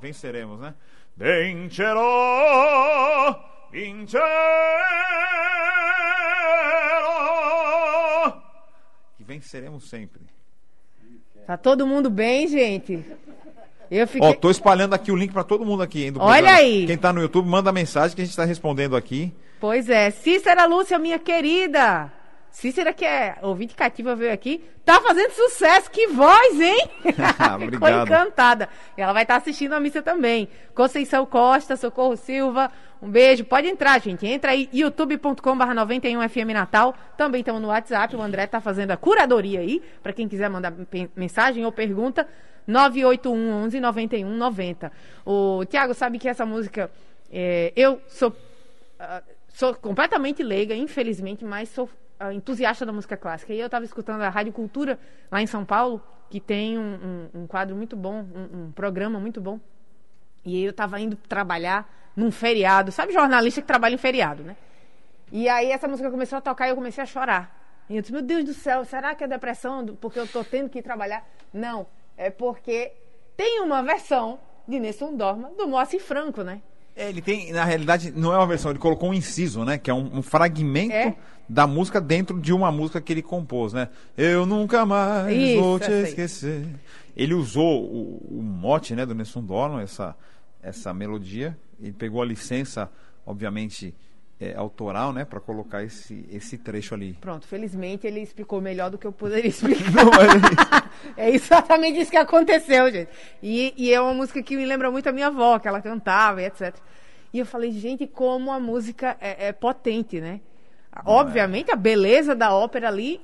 Venceremos, 0.02 0.58
né? 0.58 0.73
Vincerò, 1.17 1.99
vincerò. 6.89 8.41
Que 9.17 9.23
venceremos 9.25 9.89
sempre. 9.89 10.21
Tá 11.45 11.58
todo 11.58 11.86
mundo 11.86 12.10
bem, 12.10 12.47
gente? 12.47 13.04
Eu 13.91 14.06
Ó, 14.06 14.08
fiquei. 14.08 14.34
tô 14.36 14.49
espalhando 14.49 14.93
aqui 14.93 15.12
o 15.12 15.15
link 15.17 15.34
pra 15.34 15.43
todo 15.43 15.65
mundo 15.65 15.84
aqui, 15.84 16.06
hein, 16.06 16.13
do 16.13 16.21
Olha 16.21 16.36
programa. 16.38 16.58
aí. 16.60 16.86
Quem 16.88 16.97
tá 16.97 17.12
no 17.12 17.19
YouTube, 17.21 17.49
manda 17.49 17.69
mensagem 17.73 18.15
que 18.15 18.21
a 18.21 18.25
gente 18.25 18.38
tá 18.38 18.45
respondendo 18.45 18.95
aqui. 18.95 19.34
Pois 19.60 19.89
é, 19.89 20.10
Cícera 20.12 20.65
Lúcia, 20.65 20.97
minha 20.97 21.19
querida. 21.19 22.13
Cícera, 22.51 22.91
que 22.93 23.05
é 23.05 23.38
ouvinte 23.41 23.75
cativa, 23.75 24.15
veio 24.15 24.33
aqui. 24.33 24.63
Tá 24.83 24.99
fazendo 25.01 25.31
sucesso, 25.31 25.89
que 25.91 26.07
voz, 26.07 26.59
hein? 26.59 26.89
Ficou 27.71 27.89
encantada. 27.89 28.67
Ela 28.97 29.13
vai 29.13 29.23
estar 29.23 29.35
assistindo 29.35 29.73
a 29.73 29.79
missa 29.79 30.01
também. 30.01 30.49
Conceição 30.73 31.25
Costa, 31.25 31.75
Socorro 31.75 32.17
Silva, 32.17 32.71
um 33.01 33.09
beijo. 33.09 33.45
Pode 33.45 33.67
entrar, 33.67 33.99
gente. 34.01 34.25
Entra 34.25 34.51
aí, 34.51 34.67
youtube.com.br 34.73 35.39
91FM 35.41 36.53
Natal. 36.53 36.95
Também 37.15 37.41
estamos 37.41 37.62
no 37.62 37.67
WhatsApp. 37.67 38.15
O 38.15 38.21
André 38.21 38.47
tá 38.47 38.59
fazendo 38.59 38.91
a 38.91 38.97
curadoria 38.97 39.59
aí, 39.59 39.81
para 40.01 40.12
quem 40.13 40.27
quiser 40.27 40.49
mandar 40.49 40.73
mensagem 41.15 41.65
ou 41.65 41.71
pergunta. 41.71 42.27
981 42.67 43.63
11 43.65 43.79
91 43.79 44.29
90. 44.35 44.91
O 45.25 45.65
Tiago 45.65 45.93
sabe 45.93 46.19
que 46.19 46.27
essa 46.27 46.45
música. 46.45 46.91
é, 47.31 47.73
eu 47.75 48.01
sou 48.07 48.35
ah, 48.99 49.23
sou 49.47 49.73
completamente 49.75 50.43
leiga, 50.43 50.75
infelizmente, 50.75 51.45
mas 51.45 51.69
sou 51.69 51.89
entusiasta 52.34 52.86
da 52.86 52.91
música 52.91 53.15
clássica. 53.17 53.53
E 53.53 53.60
eu 53.60 53.65
estava 53.67 53.86
escutando 53.86 54.21
a 54.21 54.29
Rádio 54.29 54.51
Cultura 54.53 54.99
lá 55.32 55.41
em 55.41 55.47
São 55.47 55.63
Paulo, 55.65 56.01
que 56.29 56.39
tem 56.39 56.77
um, 56.77 57.29
um- 57.34 57.41
um 57.41 57.47
quadro 57.47 57.75
muito 57.75 57.95
bom, 57.95 58.25
um, 58.36 58.65
um 58.67 58.71
programa 58.71 59.19
muito 59.19 59.39
bom. 59.41 59.60
E 60.45 60.55
aí 60.55 60.63
eu 60.63 60.71
estava 60.71 60.99
indo 60.99 61.15
trabalhar 61.15 61.89
num 62.15 62.32
feriado. 62.32 62.91
Sabe 62.91 63.13
jornalista 63.13 63.62
que 63.62 63.67
trabalha 63.67 63.95
em 63.95 63.97
feriado, 63.97 64.43
né? 64.43 64.55
E 65.32 65.47
aí 65.47 65.71
essa 65.71 65.88
música 65.88 66.10
começou 66.10 66.38
a 66.38 66.41
tocar 66.41 66.67
e 66.67 66.71
eu 66.71 66.75
comecei 66.75 67.03
a 67.03 67.08
chorar. 67.08 67.55
E 67.89 67.95
eu 67.95 68.01
disse, 68.01 68.13
meu 68.13 68.21
Deus 68.21 68.43
do 68.43 68.53
céu, 68.53 68.84
será 68.86 69.15
que 69.15 69.23
é 69.23 69.27
depressão 69.27 69.86
porque 69.99 70.19
eu 70.19 70.27
tô 70.27 70.43
tendo 70.43 70.69
que 70.69 70.82
trabalhar? 70.82 71.27
Não, 71.53 71.88
é 72.17 72.29
porque 72.29 72.91
tem 73.36 73.62
uma 73.62 73.82
versão 73.82 74.39
de 74.67 74.79
Nessun 74.79 75.15
Dorma 75.15 75.49
do 75.58 75.67
Moacir 75.67 75.99
Franco, 76.01 76.43
né? 76.43 76.62
É, 76.99 77.07
ele 77.07 77.21
tem, 77.21 77.53
na 77.53 77.63
realidade, 77.63 78.12
não 78.13 78.33
é 78.33 78.38
uma 78.38 78.45
versão, 78.45 78.71
ele 78.71 78.79
colocou 78.79 79.09
um 79.09 79.13
inciso, 79.13 79.63
né? 79.63 79.77
Que 79.77 79.89
é 79.89 79.93
um, 79.93 80.17
um 80.17 80.21
fragmento 80.21 80.93
É. 80.93 81.15
da 81.47 81.65
música 81.65 82.01
dentro 82.01 82.38
de 82.41 82.51
uma 82.51 82.73
música 82.73 82.99
que 82.99 83.13
ele 83.13 83.21
compôs, 83.21 83.71
né? 83.71 83.88
Eu 84.17 84.45
nunca 84.45 84.85
mais 84.85 85.33
Isso, 85.33 85.62
vou 85.62 85.79
te 85.79 85.89
esquecer. 85.89 86.67
Ele 87.15 87.33
usou 87.33 87.85
o, 87.85 88.39
o 88.39 88.43
mote, 88.43 88.93
né, 88.95 89.05
do 89.05 89.15
Nessun 89.15 89.41
Dorma, 89.41 89.81
essa, 89.81 90.13
essa 90.62 90.93
melodia. 90.93 91.57
Ele 91.81 91.93
pegou 91.93 92.21
a 92.21 92.25
licença, 92.25 92.89
obviamente, 93.25 93.95
é, 94.38 94.53
autoral, 94.55 95.13
né, 95.13 95.23
para 95.23 95.39
colocar 95.39 95.81
esse, 95.83 96.25
esse 96.29 96.57
trecho 96.57 96.93
ali. 96.93 97.13
Pronto, 97.21 97.47
felizmente 97.47 98.07
ele 98.07 98.19
explicou 98.19 98.59
melhor 98.62 98.89
do 98.89 98.97
que 98.97 99.07
eu 99.07 99.12
poderia 99.13 99.47
explicar. 99.51 99.89
Não, 99.91 100.12
é 100.13 100.88
é 101.19 101.29
exatamente 101.29 101.99
isso 101.99 102.10
que 102.10 102.17
aconteceu, 102.17 102.89
gente. 102.89 103.10
E, 103.43 103.73
e 103.75 103.93
é 103.93 103.99
uma 103.99 104.13
música 104.13 104.41
que 104.41 104.55
me 104.55 104.65
lembra 104.65 104.89
muito 104.89 105.10
a 105.10 105.12
minha 105.12 105.27
avó, 105.27 105.60
que 105.60 105.67
ela 105.67 105.82
cantava 105.82 106.41
e 106.41 106.45
etc. 106.45 106.73
E 107.34 107.39
eu 107.39 107.45
falei, 107.45 107.71
gente, 107.71 108.08
como 108.08 108.51
a 108.51 108.60
música 108.60 109.17
é, 109.19 109.49
é 109.49 109.51
potente, 109.51 110.19
né? 110.21 110.39
Obviamente, 111.05 111.71
a 111.71 111.75
beleza 111.75 112.34
da 112.34 112.53
ópera 112.53 112.88
ali 112.88 113.21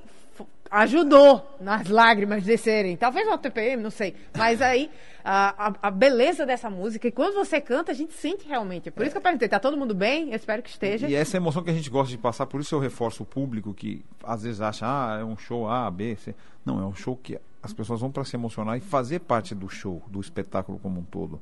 ajudou 0.70 1.56
nas 1.60 1.88
lágrimas 1.88 2.44
descerem. 2.44 2.96
Talvez 2.96 3.26
uma 3.26 3.38
TPM, 3.38 3.82
não 3.82 3.90
sei. 3.90 4.14
Mas 4.36 4.60
aí, 4.60 4.90
a, 5.24 5.74
a, 5.82 5.90
beleza 5.90 6.44
dessa 6.44 6.68
música, 6.68 7.08
e 7.08 7.12
quando 7.12 7.34
você 7.34 7.60
canta, 7.60 7.92
a 7.92 7.94
gente 7.94 8.12
sente 8.12 8.46
realmente. 8.46 8.88
É 8.88 8.92
por 8.92 9.02
isso 9.02 9.12
que 9.12 9.18
eu 9.18 9.22
perguntei, 9.22 9.48
tá 9.48 9.58
todo 9.58 9.76
mundo 9.76 9.94
bem? 9.94 10.30
Eu 10.30 10.36
espero 10.36 10.62
que 10.62 10.70
esteja. 10.70 11.08
E 11.08 11.14
essa 11.14 11.36
emoção 11.36 11.62
que 11.62 11.70
a 11.70 11.74
gente 11.74 11.90
gosta 11.90 12.10
de 12.10 12.18
passar, 12.18 12.46
por 12.46 12.60
isso 12.60 12.74
eu 12.74 12.78
reforço 12.78 13.22
o 13.22 13.26
público 13.26 13.72
que 13.74 14.04
às 14.22 14.42
vezes 14.42 14.60
acha, 14.60 14.86
ah, 14.86 15.18
é 15.20 15.24
um 15.24 15.36
show 15.36 15.68
A, 15.68 15.90
B, 15.90 16.16
C. 16.16 16.34
Não, 16.64 16.80
é 16.80 16.84
um 16.84 16.94
show 16.94 17.16
que 17.16 17.38
as 17.62 17.72
pessoas 17.72 18.00
vão 18.00 18.10
para 18.10 18.24
se 18.24 18.36
emocionar 18.36 18.76
e 18.76 18.80
fazer 18.80 19.20
parte 19.20 19.54
do 19.54 19.68
show, 19.68 20.02
do 20.06 20.20
espetáculo 20.20 20.78
como 20.78 21.00
um 21.00 21.04
todo. 21.04 21.40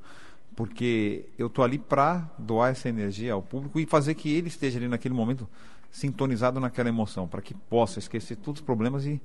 Porque 0.57 1.27
eu 1.38 1.50
tô 1.50 1.62
ali 1.62 1.79
para 1.79 2.31
doar 2.38 2.70
essa 2.70 2.88
energia 2.88 3.33
ao 3.33 3.42
público 3.42 3.79
e 3.81 3.87
fazer 3.87 4.14
que 4.14 4.33
ele 4.33 4.48
esteja 4.48 4.79
ali 4.79 4.88
naquele 4.88 5.14
momento 5.14 5.48
sintonizado 5.90 6.59
naquela 6.59 6.88
emoção, 6.88 7.29
para 7.29 7.40
que 7.40 7.55
possa 7.55 7.98
esquecer 7.98 8.37
todos 8.37 8.61
os 8.61 8.64
problemas 8.64 9.07
e 9.07 9.20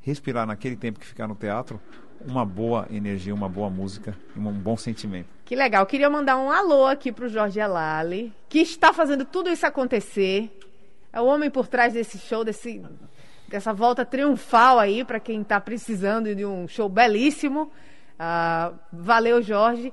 respirar 0.00 0.46
naquele 0.46 0.76
tempo 0.76 0.98
que 0.98 1.06
ficar 1.06 1.26
no 1.26 1.34
teatro 1.34 1.80
uma 2.26 2.44
boa 2.44 2.86
energia, 2.90 3.34
uma 3.34 3.48
boa 3.48 3.68
música 3.68 4.16
e 4.34 4.38
um 4.38 4.52
bom 4.52 4.76
sentimento. 4.76 5.28
Que 5.44 5.54
legal. 5.54 5.84
Queria 5.84 6.08
mandar 6.08 6.36
um 6.36 6.50
alô 6.50 6.86
aqui 6.86 7.12
pro 7.12 7.28
Jorge 7.28 7.60
Elali, 7.60 8.32
que 8.48 8.60
está 8.60 8.92
fazendo 8.92 9.24
tudo 9.24 9.50
isso 9.50 9.66
acontecer. 9.66 10.50
É 11.12 11.20
o 11.20 11.26
homem 11.26 11.50
por 11.50 11.66
trás 11.66 11.92
desse 11.92 12.18
show, 12.18 12.44
desse, 12.44 12.82
dessa 13.54 13.72
volta 13.72 14.04
triunfal 14.04 14.80
aí, 14.80 15.04
para 15.04 15.20
quem 15.20 15.42
está 15.42 15.60
precisando 15.60 16.34
de 16.34 16.44
um 16.44 16.66
show 16.66 16.88
belíssimo. 16.88 17.70
Ah, 18.18 18.72
valeu, 18.92 19.40
Jorge. 19.40 19.92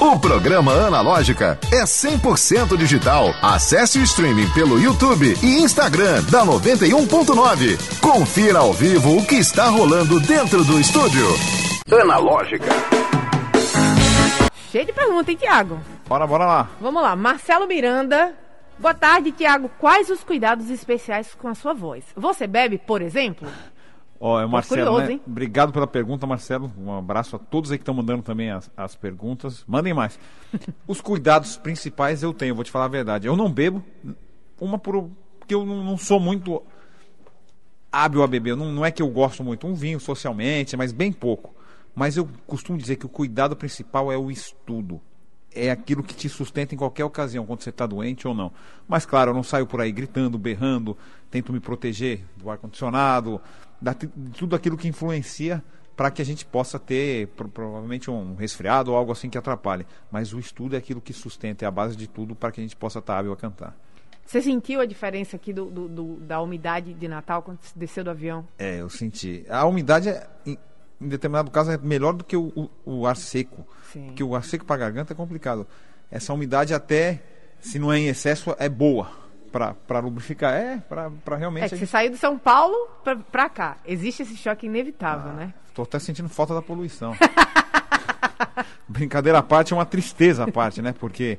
O 0.00 0.16
programa 0.20 0.72
Analógica 0.72 1.58
é 1.72 1.82
100% 1.82 2.76
digital. 2.76 3.34
Acesse 3.42 3.98
o 3.98 4.04
streaming 4.04 4.48
pelo 4.52 4.78
YouTube 4.78 5.34
e 5.42 5.62
Instagram 5.62 6.22
da 6.30 6.46
91.9. 6.46 8.00
Confira 8.00 8.60
ao 8.60 8.72
vivo 8.72 9.16
o 9.16 9.26
que 9.26 9.34
está 9.34 9.68
rolando 9.68 10.20
dentro 10.20 10.62
do 10.64 10.78
estúdio. 10.78 11.26
Analógica. 11.90 12.70
Cheio 14.70 14.86
de 14.86 14.92
pergunta, 14.92 15.32
hein, 15.32 15.36
Tiago? 15.36 15.80
Bora, 16.06 16.24
bora 16.24 16.46
lá. 16.46 16.68
Vamos 16.80 17.02
lá. 17.02 17.16
Marcelo 17.16 17.66
Miranda. 17.66 18.45
Boa 18.78 18.94
tarde, 18.94 19.32
Tiago. 19.32 19.70
Quais 19.78 20.10
os 20.10 20.22
cuidados 20.22 20.68
especiais 20.70 21.34
com 21.34 21.48
a 21.48 21.54
sua 21.54 21.72
voz? 21.72 22.04
Você 22.14 22.46
bebe, 22.46 22.78
por 22.78 23.00
exemplo? 23.00 23.48
Ó, 24.20 24.40
é 24.40 24.44
o 24.44 24.48
Marcelo, 24.48 24.82
curioso, 24.82 25.06
né? 25.06 25.12
hein? 25.12 25.20
Obrigado 25.26 25.72
pela 25.72 25.86
pergunta, 25.86 26.26
Marcelo. 26.26 26.70
Um 26.78 26.92
abraço 26.92 27.36
a 27.36 27.38
todos 27.38 27.70
aí 27.70 27.78
que 27.78 27.82
estão 27.82 27.94
mandando 27.94 28.22
também 28.22 28.50
as, 28.50 28.70
as 28.76 28.94
perguntas. 28.94 29.64
Mandem 29.66 29.92
mais. 29.92 30.18
Os 30.86 31.00
cuidados 31.00 31.56
principais 31.56 32.22
eu 32.22 32.32
tenho, 32.32 32.54
vou 32.54 32.64
te 32.64 32.70
falar 32.70 32.86
a 32.86 32.88
verdade. 32.88 33.26
Eu 33.26 33.36
não 33.36 33.50
bebo, 33.50 33.82
uma 34.60 34.78
por 34.78 35.10
porque 35.38 35.54
eu 35.54 35.64
não, 35.64 35.84
não 35.84 35.96
sou 35.96 36.18
muito 36.18 36.62
hábil 37.92 38.22
a 38.22 38.26
beber. 38.26 38.56
Não, 38.56 38.72
não 38.72 38.84
é 38.84 38.90
que 38.90 39.02
eu 39.02 39.08
gosto 39.08 39.44
muito. 39.44 39.66
Um 39.66 39.74
vinho 39.74 40.00
socialmente, 40.00 40.76
mas 40.76 40.92
bem 40.92 41.12
pouco. 41.12 41.54
Mas 41.94 42.16
eu 42.16 42.28
costumo 42.46 42.76
dizer 42.76 42.96
que 42.96 43.06
o 43.06 43.08
cuidado 43.08 43.56
principal 43.56 44.10
é 44.10 44.16
o 44.16 44.30
estudo. 44.30 45.00
É 45.58 45.70
aquilo 45.70 46.02
que 46.02 46.14
te 46.14 46.28
sustenta 46.28 46.74
em 46.74 46.78
qualquer 46.78 47.04
ocasião, 47.04 47.46
quando 47.46 47.62
você 47.62 47.70
está 47.70 47.86
doente 47.86 48.28
ou 48.28 48.34
não. 48.34 48.52
Mas, 48.86 49.06
claro, 49.06 49.30
eu 49.30 49.34
não 49.34 49.42
saio 49.42 49.66
por 49.66 49.80
aí 49.80 49.90
gritando, 49.90 50.38
berrando, 50.38 50.96
tento 51.30 51.52
me 51.52 51.60
proteger 51.60 52.24
do 52.36 52.50
ar-condicionado, 52.50 53.40
de 53.80 54.06
tudo 54.36 54.54
aquilo 54.54 54.76
que 54.76 54.86
influencia 54.88 55.62
para 55.96 56.10
que 56.10 56.20
a 56.20 56.24
gente 56.24 56.44
possa 56.44 56.78
ter 56.78 57.28
pro- 57.28 57.48
provavelmente 57.48 58.10
um 58.10 58.34
resfriado 58.34 58.90
ou 58.90 58.96
algo 58.98 59.12
assim 59.12 59.30
que 59.30 59.38
atrapalhe. 59.38 59.86
Mas 60.10 60.34
o 60.34 60.38
estudo 60.38 60.74
é 60.74 60.78
aquilo 60.78 61.00
que 61.00 61.12
sustenta, 61.14 61.64
é 61.64 61.68
a 61.68 61.70
base 61.70 61.96
de 61.96 62.06
tudo 62.06 62.34
para 62.34 62.52
que 62.52 62.60
a 62.60 62.62
gente 62.62 62.76
possa 62.76 62.98
estar 62.98 63.18
hábil 63.18 63.32
a 63.32 63.36
cantar. 63.36 63.74
Você 64.26 64.42
sentiu 64.42 64.80
a 64.80 64.84
diferença 64.86 65.36
aqui 65.36 65.52
do, 65.54 65.66
do- 65.70 65.88
do- 65.88 66.16
da 66.16 66.40
umidade 66.42 66.92
de 66.92 67.08
Natal 67.08 67.42
quando 67.42 67.60
você 67.62 67.72
desceu 67.78 68.04
do 68.04 68.10
avião? 68.10 68.46
É, 68.58 68.80
eu 68.80 68.90
senti. 68.90 69.46
A 69.48 69.64
umidade, 69.64 70.08
é, 70.10 70.26
em, 71.00 71.08
determinado 71.08 71.50
caso, 71.50 71.70
é 71.72 71.78
melhor 71.78 72.12
do 72.12 72.24
que 72.24 72.36
o, 72.36 72.52
o- 72.56 72.70
o 72.84 73.06
ar 73.06 73.16
seco. 73.16 73.66
Sim. 73.92 74.06
Porque 74.06 74.22
o 74.24 74.34
ar 74.34 74.44
seco 74.44 74.64
para 74.64 74.76
a 74.76 74.78
garganta 74.78 75.12
é 75.12 75.16
complicado. 75.16 75.66
Essa 76.10 76.32
umidade, 76.32 76.72
até 76.74 77.22
se 77.60 77.78
não 77.78 77.92
é 77.92 77.98
em 77.98 78.06
excesso, 78.08 78.54
é 78.58 78.68
boa 78.68 79.10
para 79.50 79.98
lubrificar. 80.00 80.52
É, 80.54 80.76
para 80.78 81.36
realmente. 81.36 81.64
É 81.64 81.68
que 81.68 81.74
você 81.76 81.80
gente- 81.80 81.88
saiu 81.90 82.10
de 82.10 82.18
São 82.18 82.38
Paulo 82.38 82.74
pra 83.32 83.48
cá. 83.48 83.76
Existe 83.86 84.22
esse 84.22 84.36
choque 84.36 84.66
inevitável, 84.66 85.32
né? 85.32 85.52
Tô 85.74 85.82
até 85.82 85.98
sentindo 85.98 86.28
falta 86.28 86.54
da 86.54 86.62
poluição. 86.62 87.14
Brincadeira 88.88 89.38
à 89.38 89.42
parte, 89.42 89.72
é 89.72 89.76
uma 89.76 89.86
tristeza 89.86 90.44
à 90.44 90.50
parte, 90.50 90.80
né? 90.80 90.92
Porque, 90.98 91.38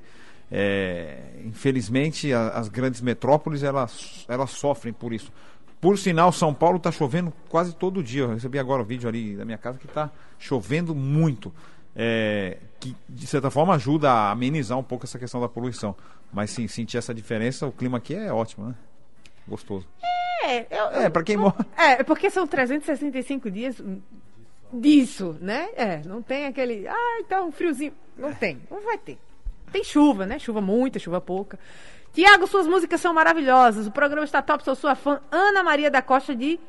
é, 0.52 1.20
infelizmente, 1.46 2.34
a- 2.34 2.50
as 2.50 2.68
grandes 2.68 3.02
metrópoles, 3.02 3.64
elas, 3.64 4.26
elas 4.28 4.52
sofrem 4.52 4.94
por 4.94 5.14
isso. 5.14 5.32
Por 5.80 5.98
sinal, 5.98 6.32
São 6.32 6.54
Paulo 6.54 6.78
está 6.78 6.92
chovendo 6.92 7.32
quase 7.50 7.76
todo 7.76 8.04
dia. 8.04 8.24
Eu 8.24 8.34
recebi 8.34 8.58
agora 8.58 8.82
o 8.82 8.86
vídeo 8.86 9.08
ali 9.08 9.36
da 9.36 9.46
minha 9.46 9.58
casa 9.58 9.78
que 9.78 9.86
está 9.86 10.10
chovendo 10.40 10.96
muito. 10.96 11.54
É, 11.96 12.58
que, 12.80 12.96
de 13.08 13.28
certa 13.28 13.50
forma, 13.50 13.74
ajuda 13.76 14.12
a 14.12 14.32
amenizar 14.32 14.78
um 14.78 14.84
pouco 14.84 15.06
essa 15.06 15.18
questão 15.18 15.42
da 15.42 15.48
poluição. 15.48 15.96
Mas, 16.32 16.52
sim, 16.52 16.68
sentir 16.68 16.98
essa 16.98 17.14
diferença, 17.14 17.68
o 17.68 17.72
clima 17.72 17.98
aqui 17.98 18.16
é 18.16 18.32
ótimo, 18.32 18.68
né? 18.68 18.76
Gostoso. 19.48 19.88
É, 20.44 20.66
eu, 20.70 20.86
É, 21.02 21.10
para 21.10 21.24
quem 21.24 21.38
mora... 21.38 21.56
É, 21.78 22.04
porque 22.04 22.30
são 22.30 22.46
365 22.46 23.50
dias 23.50 23.82
disso, 24.72 25.38
né? 25.42 25.70
É, 25.76 26.02
não 26.06 26.22
tem 26.22 26.46
aquele. 26.46 26.88
Ah, 26.88 27.20
então, 27.22 27.52
friozinho. 27.52 27.94
Não 28.18 28.34
tem, 28.34 28.62
não 28.70 28.84
vai 28.84 28.98
ter. 28.98 29.18
Tem 29.72 29.84
chuva, 29.84 30.26
né? 30.26 30.40
Chuva 30.40 30.62
muita, 30.62 31.00
chuva 31.00 31.20
pouca. 31.22 31.60
Tiago, 32.14 32.48
suas 32.48 32.66
músicas 32.66 33.00
são 33.02 33.14
maravilhosas. 33.14 33.86
O 33.88 33.92
programa 33.92 34.24
está 34.26 34.42
top, 34.42 34.64
sou 34.64 34.76
sua 34.76 34.96
fã. 34.96 35.20
Ana 35.32 35.62
Maria 35.64 35.92
da 35.92 36.02
Costa 36.02 36.36
de 36.36 36.60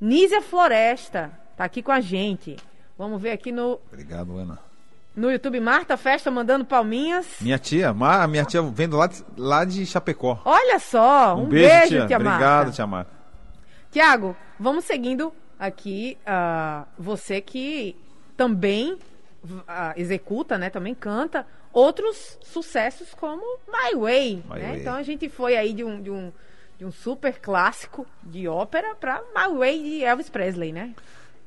Nízia 0.00 0.40
Floresta. 0.42 1.32
tá 1.56 1.64
aqui 1.64 1.82
com 1.82 1.90
a 1.92 2.00
gente. 2.00 2.56
Vamos 2.98 3.20
ver 3.20 3.32
aqui 3.32 3.50
no, 3.50 3.80
Obrigado, 3.90 4.36
Ana. 4.38 4.58
no 5.14 5.30
YouTube. 5.30 5.58
Marta 5.60 5.96
Festa 5.96 6.30
mandando 6.30 6.64
palminhas. 6.64 7.26
Minha 7.40 7.58
tia, 7.58 7.92
Ma, 7.92 8.26
minha 8.26 8.44
tia 8.44 8.62
vendo 8.62 8.96
lá 8.96 9.06
de, 9.06 9.24
lá 9.36 9.64
de 9.64 9.84
Chapecó. 9.84 10.40
Olha 10.44 10.78
só, 10.78 11.36
um, 11.36 11.46
beijo, 11.46 11.88
tia, 11.88 12.02
Obrigado, 12.04 12.22
Marta. 12.22 12.70
tia 12.72 12.86
Marta. 12.86 13.10
Tiago, 13.90 14.36
vamos 14.58 14.84
seguindo 14.84 15.32
aqui. 15.58 16.16
ah, 16.26 16.84
você 16.98 17.40
que 17.40 17.96
também 18.36 18.98
executa, 19.96 20.58
né? 20.58 20.70
Também 20.70 20.94
canta 20.94 21.46
outros 21.72 22.38
sucessos 22.42 23.12
como 23.14 23.42
My 23.68 23.98
Way. 23.98 24.36
My 24.48 24.58
né? 24.58 24.68
Way. 24.68 24.80
Então 24.80 24.94
a 24.94 25.02
gente 25.02 25.28
foi 25.28 25.56
aí 25.56 25.72
de 25.72 25.84
um, 25.84 26.00
de 26.00 26.10
um, 26.10 26.32
de 26.78 26.84
um 26.84 26.90
super 26.90 27.38
clássico 27.38 28.06
de 28.22 28.48
ópera 28.48 28.94
para 28.94 29.22
My 29.34 29.56
Way 29.56 29.82
de 29.82 30.04
Elvis 30.04 30.28
Presley, 30.28 30.72
né? 30.72 30.94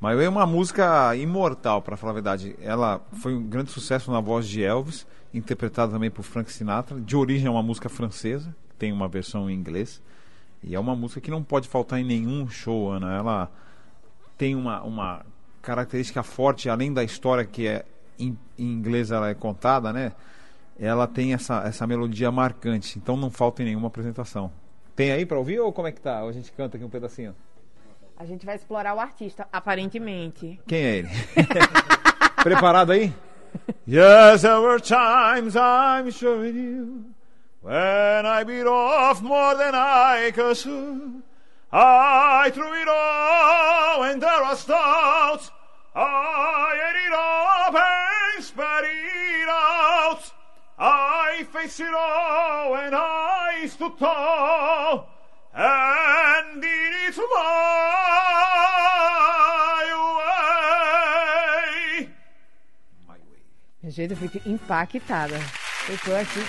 My 0.00 0.14
Way 0.14 0.24
é 0.24 0.28
uma 0.28 0.46
música 0.46 1.14
imortal, 1.16 1.82
pra 1.82 1.96
falar 1.96 2.12
a 2.12 2.14
verdade. 2.14 2.56
Ela 2.62 3.00
foi 3.20 3.34
um 3.34 3.42
grande 3.42 3.70
sucesso 3.70 4.10
na 4.10 4.20
voz 4.20 4.48
de 4.48 4.62
Elvis, 4.62 5.06
interpretada 5.34 5.92
também 5.92 6.10
por 6.10 6.22
Frank 6.22 6.50
Sinatra. 6.50 6.98
De 6.98 7.16
origem 7.16 7.46
é 7.46 7.50
uma 7.50 7.62
música 7.62 7.88
francesa, 7.88 8.54
tem 8.78 8.92
uma 8.92 9.08
versão 9.08 9.50
em 9.50 9.54
inglês. 9.54 10.00
E 10.62 10.74
é 10.74 10.80
uma 10.80 10.94
música 10.94 11.20
que 11.20 11.30
não 11.30 11.42
pode 11.42 11.68
faltar 11.68 11.98
em 11.98 12.04
nenhum 12.04 12.48
show, 12.48 12.90
Ana. 12.90 13.14
Ela 13.14 13.50
tem 14.38 14.54
uma, 14.54 14.82
uma 14.82 15.26
característica 15.62 16.22
forte, 16.22 16.68
além 16.68 16.92
da 16.92 17.04
história 17.04 17.44
que 17.44 17.66
é 17.66 17.84
em, 18.18 18.38
em 18.58 18.72
inglês 18.72 19.10
ela 19.10 19.28
é 19.28 19.34
contada, 19.34 19.92
né? 19.92 20.12
Ela 20.78 21.06
tem 21.06 21.34
essa, 21.34 21.62
essa 21.66 21.86
melodia 21.86 22.30
marcante, 22.30 22.98
então 22.98 23.16
não 23.16 23.30
falta 23.30 23.62
em 23.62 23.66
nenhuma 23.66 23.88
apresentação. 23.88 24.50
Tem 24.96 25.12
aí 25.12 25.26
pra 25.26 25.38
ouvir 25.38 25.60
ou 25.60 25.72
como 25.72 25.88
é 25.88 25.92
que 25.92 26.00
tá? 26.00 26.20
A 26.20 26.32
gente 26.32 26.52
canta 26.52 26.76
aqui 26.76 26.84
um 26.84 26.90
pedacinho? 26.90 27.34
A 28.16 28.24
gente 28.24 28.44
vai 28.44 28.54
explorar 28.54 28.94
o 28.94 29.00
artista, 29.00 29.48
aparentemente. 29.52 30.60
Quem 30.66 30.82
é 30.82 30.96
ele? 30.98 31.08
Preparado 32.42 32.92
aí? 32.92 33.12
Yes, 33.88 34.42
there 34.42 34.60
were 34.60 34.80
times 34.80 35.56
I'm 35.56 36.10
showing 36.10 36.54
you 36.54 37.04
when 37.62 38.26
I 38.26 38.44
bit 38.44 38.66
off 38.66 39.22
more 39.22 39.56
than 39.56 39.74
I 39.74 40.32
could. 40.32 41.22
I 41.72 42.50
threw 42.52 42.72
it 42.72 42.88
all 42.88 44.02
and 44.02 44.20
there 44.20 44.42
was 44.42 44.64
doubts. 44.64 45.52
I 45.94 46.74
ate 46.74 47.06
it 47.06 47.12
up 47.14 47.72
and 47.74 48.44
spat 48.44 48.82
it 48.84 49.48
out. 49.48 50.32
I 50.78 51.46
faced 51.52 51.80
it 51.80 51.94
all 51.94 52.76
and 52.76 52.94
I 52.94 53.66
stood 53.68 53.98
tall 53.98 55.08
and 55.54 56.60
did 56.60 56.68
it 56.68 57.16
my 57.16 58.10
way. 61.98 62.08
My 63.06 63.18
way. 63.30 63.42
Gente, 63.90 64.12
eu 64.12 64.16
fico 64.16 64.40
impactada. 64.48 65.38
Eu 65.88 65.98
tô 65.98 66.14
aqui 66.16 66.44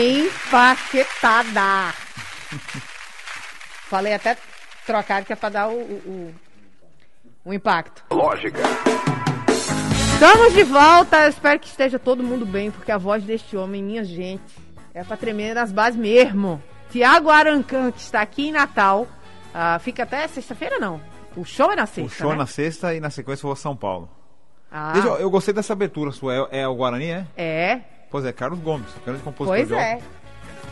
empaquetada. 0.00 1.94
Falei 3.88 4.12
até 4.14 4.36
trocar 4.86 5.24
que 5.24 5.32
é 5.32 5.36
pra 5.36 5.48
dar 5.48 5.68
o, 5.68 5.72
o, 5.80 6.34
o- 7.44 7.54
impacto. 7.54 8.04
Lógica. 8.10 8.58
Estamos 10.14 10.52
de 10.52 10.62
volta. 10.64 11.22
Eu 11.22 11.30
espero 11.30 11.58
que 11.58 11.68
esteja 11.68 11.98
todo 11.98 12.22
mundo 12.22 12.44
bem, 12.44 12.70
porque 12.70 12.92
a 12.92 12.98
voz 12.98 13.22
deste 13.24 13.56
homem, 13.56 13.82
minha 13.82 14.04
gente, 14.04 14.42
é 14.92 15.02
pra 15.02 15.16
tremer 15.16 15.54
nas 15.54 15.72
bases 15.72 15.98
mesmo. 15.98 16.62
Tiago 16.90 17.30
Arancan, 17.30 17.90
que 17.92 18.00
está 18.00 18.20
aqui 18.20 18.48
em 18.48 18.52
Natal, 18.52 19.06
ah, 19.54 19.78
fica 19.78 20.02
até 20.02 20.26
sexta-feira, 20.28 20.78
não. 20.78 21.00
O 21.36 21.44
show 21.44 21.70
é 21.72 21.76
na 21.76 21.86
sexta. 21.86 22.02
O 22.02 22.08
show 22.10 22.30
né? 22.30 22.36
na 22.36 22.46
sexta 22.46 22.94
e 22.94 23.00
na 23.00 23.10
sequência 23.10 23.40
eu 23.42 23.48
vou 23.48 23.52
a 23.52 23.56
São 23.56 23.76
Paulo. 23.76 24.10
Ah, 24.70 24.92
Deixa 24.92 25.08
eu, 25.08 25.16
eu 25.16 25.30
gostei 25.30 25.54
dessa 25.54 25.72
abertura 25.72 26.10
sua. 26.12 26.48
É, 26.50 26.60
é 26.60 26.68
o 26.68 26.74
Guarani, 26.74 27.10
é? 27.10 27.26
é, 27.36 27.80
Pois 28.10 28.24
é, 28.24 28.32
Carlos 28.32 28.58
Gomes, 28.60 28.88
grande 29.04 29.22
compositor 29.22 29.56
pois 29.56 29.70
é. 29.70 29.98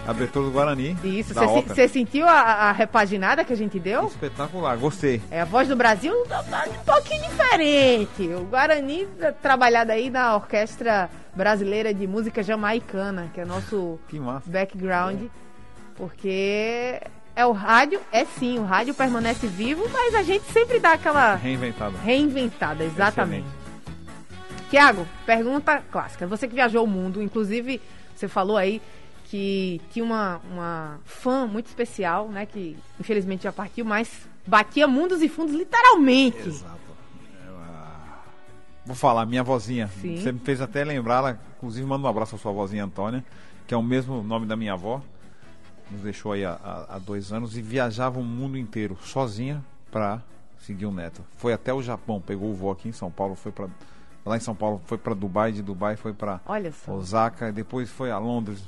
Abertura 0.07 0.47
do 0.47 0.51
Guarani. 0.53 0.97
Isso, 1.03 1.35
você 1.35 1.89
sentiu 1.89 2.27
a, 2.29 2.33
a 2.69 2.73
repaginada 2.73 3.45
que 3.45 3.53
a 3.53 3.57
gente 3.57 3.79
deu? 3.79 4.07
Espetacular, 4.07 4.77
gostei. 4.77 5.21
É, 5.31 5.41
a 5.41 5.45
voz 5.45 5.69
do 5.69 5.77
Brasil 5.77 6.15
tá 6.27 6.43
tá 6.43 6.65
um 6.69 6.85
pouquinho 6.85 7.23
diferente. 7.23 8.29
O 8.35 8.45
Guarani 8.45 9.07
tá 9.19 9.33
trabalhado 9.33 9.93
aí 9.93 10.09
na 10.11 10.35
Orquestra 10.37 11.11
Brasileira 11.35 11.93
de 11.93 12.07
Música 12.07 12.43
Jamaicana, 12.43 13.31
que 13.35 13.41
é 13.41 13.45
nosso 13.45 13.99
Que 14.09 14.21
background, 14.47 15.25
porque 15.97 17.01
é 17.35 17.45
o 17.45 17.53
rádio, 17.53 18.01
é 18.13 18.25
sim, 18.25 18.59
o 18.59 18.65
rádio 18.65 18.95
permanece 18.95 19.47
vivo, 19.47 19.85
mas 19.93 20.15
a 20.15 20.23
gente 20.23 20.45
sempre 20.53 20.79
dá 20.79 20.93
aquela 20.93 21.35
Reinventado. 21.35 21.97
reinventada, 21.99 22.85
exatamente. 22.85 23.47
Tiago, 24.71 25.07
pergunta 25.25 25.83
clássica. 25.91 26.27
Você 26.27 26.49
que 26.49 26.55
viajou 26.55 26.85
o 26.85 26.87
mundo, 26.87 27.23
inclusive 27.23 27.81
você 28.15 28.27
falou 28.27 28.57
aí 28.57 28.81
que 29.31 29.81
tinha 29.91 30.05
uma, 30.05 30.41
uma 30.53 31.01
fã 31.05 31.47
muito 31.47 31.67
especial, 31.67 32.29
né? 32.29 32.47
Que 32.47 32.77
infelizmente 32.99 33.43
já 33.45 33.53
partiu, 33.53 33.85
mas 33.85 34.09
batia 34.47 34.87
mundos 34.89 35.21
e 35.23 35.29
fundos 35.29 35.55
literalmente. 35.55 36.49
Exato. 36.49 36.77
Ah, 37.59 38.19
Vou 38.85 38.95
falar, 38.97 39.27
minha 39.27 39.43
vozinha. 39.43 39.89
Sim. 40.01 40.17
Você 40.17 40.33
me 40.33 40.39
fez 40.41 40.61
até 40.61 40.85
lembrar, 40.85 41.17
ela, 41.19 41.41
inclusive 41.57 41.87
manda 41.87 42.07
um 42.07 42.11
abraço 42.11 42.37
à 42.37 42.39
sua 42.39 42.53
vozinha 42.53 42.85
Antônia, 42.85 43.25
que 43.67 43.75
é 43.75 43.77
o 43.77 43.83
mesmo 43.83 44.23
nome 44.23 44.47
da 44.47 44.57
minha 44.57 44.73
avó. 44.75 45.03
Nos 45.91 46.01
deixou 46.03 46.33
aí 46.33 46.45
há, 46.45 46.59
há- 46.89 46.99
dois 46.99 47.33
anos 47.33 47.57
e 47.57 47.63
viajava 47.63 48.19
o 48.19 48.25
mundo 48.25 48.57
inteiro 48.59 48.97
sozinha 49.05 49.65
pra 49.91 50.21
seguir 50.59 50.87
o 50.87 50.91
neto. 50.93 51.23
Foi 51.37 51.53
até 51.53 51.73
o 51.73 51.81
Japão, 51.83 52.21
pegou 52.21 52.51
o 52.51 52.55
voo 52.55 52.71
aqui 52.73 52.89
em 52.89 52.93
São 52.93 53.11
Paulo, 53.11 53.37
foi 53.37 53.53
para 53.53 53.69
lá 54.25 54.37
em 54.37 54.41
São 54.41 54.55
Paulo, 54.55 54.81
foi 54.87 54.99
pra 54.99 55.15
Dubai, 55.15 55.53
de 55.53 55.63
Dubai 55.63 55.95
foi 55.97 56.13
só. 56.73 56.93
Osaka, 56.95 57.53
depois 57.53 57.89
foi 57.89 58.11
a 58.11 58.19
Londres, 58.19 58.61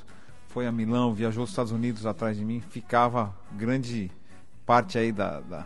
foi 0.49 0.67
a 0.67 0.71
Milão, 0.71 1.13
viajou 1.13 1.41
aos 1.41 1.49
Estados 1.51 1.71
Unidos 1.71 2.05
atrás 2.05 2.37
de 2.37 2.43
mim, 2.45 2.61
ficava 2.69 3.33
grande 3.53 4.11
parte 4.65 4.97
aí 4.97 5.11
da, 5.11 5.39
da- 5.41 5.65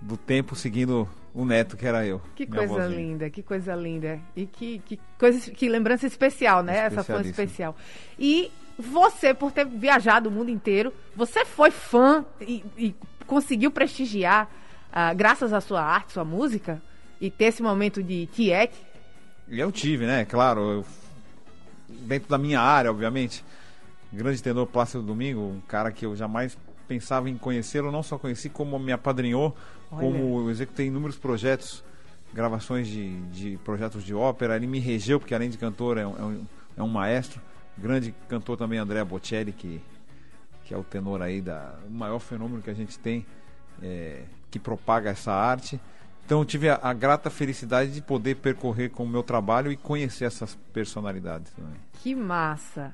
do 0.00 0.16
tempo 0.16 0.54
seguindo 0.56 1.06
o 1.34 1.44
neto 1.44 1.76
que 1.76 1.86
era 1.86 2.06
eu. 2.06 2.20
Que 2.34 2.46
coisa 2.46 2.86
linda, 2.86 3.28
que 3.30 3.42
coisa 3.42 3.74
linda. 3.74 4.18
E 4.34 4.46
que, 4.46 4.78
que 4.80 4.98
coisa, 5.18 5.50
que 5.50 5.68
lembrança 5.68 6.06
especial, 6.06 6.62
né? 6.62 6.78
Essa 6.78 7.02
fã 7.04 7.20
Especialíssima. 7.20 7.44
especial. 7.44 7.76
E 8.18 8.50
você, 8.78 9.34
por 9.34 9.52
ter 9.52 9.66
viajado 9.66 10.28
o 10.28 10.32
mundo 10.32 10.50
inteiro, 10.50 10.92
você 11.14 11.44
foi 11.44 11.70
fã 11.70 12.24
e, 12.40 12.64
e 12.78 12.94
conseguiu 13.26 13.70
prestigiar, 13.70 14.48
ah, 14.92 15.12
graças 15.14 15.52
à 15.52 15.60
sua 15.60 15.82
arte, 15.82 16.12
sua 16.14 16.24
música, 16.24 16.80
e 17.20 17.30
ter 17.30 17.46
esse 17.46 17.62
momento 17.62 18.02
de 18.02 18.26
tiete. 18.26 18.76
Eu 19.48 19.70
tive, 19.70 20.06
né? 20.06 20.24
Claro, 20.24 20.60
eu- 20.60 20.84
dentro 21.88 22.28
da 22.28 22.38
minha 22.38 22.60
área, 22.60 22.90
obviamente. 22.90 23.44
Grande 24.12 24.42
tenor 24.42 24.66
Plácido 24.66 25.02
Domingo, 25.02 25.40
um 25.40 25.60
cara 25.68 25.92
que 25.92 26.04
eu 26.04 26.16
jamais 26.16 26.58
pensava 26.88 27.30
em 27.30 27.38
conhecê-lo, 27.38 27.92
não 27.92 28.02
só 28.02 28.18
conheci, 28.18 28.48
como 28.48 28.76
me 28.78 28.90
apadrinhou, 28.90 29.54
Olha. 29.92 30.00
como 30.00 30.40
eu 30.40 30.50
executei 30.50 30.88
inúmeros 30.88 31.16
projetos, 31.16 31.84
gravações 32.34 32.88
de, 32.88 33.20
de 33.26 33.56
projetos 33.58 34.02
de 34.02 34.12
ópera. 34.12 34.56
Ele 34.56 34.66
me 34.66 34.80
regeu, 34.80 35.20
porque 35.20 35.32
além 35.32 35.48
de 35.48 35.56
cantor, 35.56 35.98
é 35.98 36.06
um, 36.06 36.18
é 36.18 36.22
um, 36.22 36.46
é 36.78 36.82
um 36.82 36.88
maestro. 36.88 37.40
Grande 37.78 38.12
cantor 38.28 38.56
também, 38.56 38.80
André 38.80 39.04
Bocelli, 39.04 39.52
que, 39.52 39.80
que 40.64 40.74
é 40.74 40.76
o 40.76 40.82
tenor 40.82 41.22
aí, 41.22 41.40
da, 41.40 41.78
o 41.86 41.90
maior 41.90 42.18
fenômeno 42.18 42.60
que 42.60 42.70
a 42.70 42.74
gente 42.74 42.98
tem, 42.98 43.24
é, 43.80 44.24
que 44.50 44.58
propaga 44.58 45.10
essa 45.10 45.32
arte. 45.32 45.80
Então 46.26 46.40
eu 46.40 46.44
tive 46.44 46.68
a, 46.68 46.80
a 46.82 46.92
grata 46.92 47.30
felicidade 47.30 47.92
de 47.92 48.02
poder 48.02 48.36
percorrer 48.36 48.90
com 48.90 49.04
o 49.04 49.08
meu 49.08 49.22
trabalho 49.22 49.70
e 49.70 49.76
conhecer 49.76 50.24
essas 50.24 50.56
personalidades 50.72 51.52
também. 51.52 51.76
Que 52.02 52.16
massa! 52.16 52.92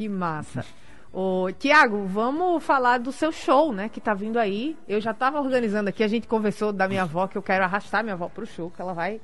Que 0.00 0.08
massa! 0.08 0.64
Ô, 1.12 1.52
Tiago, 1.58 2.06
vamos 2.06 2.64
falar 2.64 2.98
do 2.98 3.12
seu 3.12 3.30
show, 3.30 3.70
né? 3.70 3.90
Que 3.90 4.00
tá 4.00 4.14
vindo 4.14 4.38
aí. 4.38 4.74
Eu 4.88 4.98
já 4.98 5.12
tava 5.12 5.38
organizando 5.38 5.90
aqui, 5.90 6.02
a 6.02 6.08
gente 6.08 6.26
conversou 6.26 6.72
da 6.72 6.88
minha 6.88 7.02
avó, 7.02 7.26
que 7.26 7.36
eu 7.36 7.42
quero 7.42 7.64
arrastar 7.64 8.02
minha 8.02 8.14
avó 8.14 8.26
pro 8.30 8.46
show, 8.46 8.70
que 8.70 8.80
ela 8.80 8.94
vai. 8.94 9.20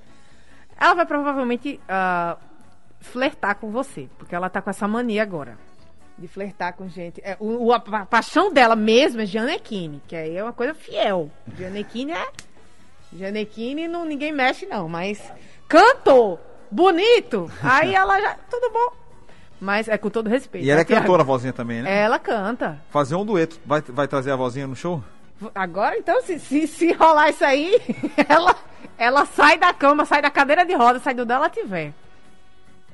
Ela 0.78 0.92
vai 0.92 1.06
provavelmente 1.06 1.80
ah, 1.88 2.36
flertar 3.00 3.54
com 3.54 3.70
você, 3.70 4.06
porque 4.18 4.34
ela 4.34 4.50
tá 4.50 4.60
com 4.60 4.68
essa 4.68 4.86
mania 4.86 5.22
agora. 5.22 5.56
De 6.18 6.28
flertar 6.28 6.74
com 6.74 6.86
gente. 6.90 7.22
É, 7.24 7.38
o, 7.40 7.72
a, 7.72 7.80
pa- 7.80 8.04
paixão 8.04 8.52
dela 8.52 8.76
mesmo 8.76 9.22
é 9.22 9.24
Gianecchini, 9.24 10.02
que 10.06 10.14
aí 10.14 10.36
é 10.36 10.42
uma 10.42 10.52
coisa 10.52 10.74
fiel. 10.74 11.30
Gianecchini 11.56 12.12
é. 12.12 12.28
Gianecchini 13.14 13.88
não, 13.88 14.04
ninguém 14.04 14.30
mexe, 14.30 14.66
não, 14.66 14.90
mas 14.90 15.32
cantou, 15.66 16.38
bonito, 16.70 17.50
aí 17.62 17.94
ela 17.94 18.20
já. 18.20 18.34
Tudo 18.50 18.70
bom. 18.70 19.05
Mas 19.60 19.88
é 19.88 19.96
com 19.96 20.10
todo 20.10 20.28
respeito. 20.28 20.66
E 20.66 20.70
ela 20.70 20.80
é 20.80 20.84
tá, 20.84 20.88
Thiago? 20.88 21.02
cantora, 21.04 21.22
a 21.22 21.26
vozinha 21.26 21.52
também, 21.52 21.82
né? 21.82 22.02
Ela 22.02 22.18
canta. 22.18 22.78
Fazer 22.90 23.14
um 23.14 23.24
dueto. 23.24 23.58
Vai, 23.64 23.80
vai 23.80 24.06
trazer 24.06 24.30
a 24.30 24.36
vozinha 24.36 24.66
no 24.66 24.76
show? 24.76 25.02
Agora, 25.54 25.96
então, 25.96 26.22
se, 26.22 26.38
se, 26.38 26.66
se 26.66 26.92
rolar 26.92 27.30
isso 27.30 27.44
aí, 27.44 27.78
ela, 28.28 28.54
ela 28.98 29.26
sai 29.26 29.58
da 29.58 29.72
cama, 29.72 30.04
sai 30.04 30.20
da 30.22 30.30
cadeira 30.30 30.64
de 30.64 30.74
roda, 30.74 30.98
sai 30.98 31.14
do 31.14 31.24
dela 31.24 31.48
tiver. 31.48 31.92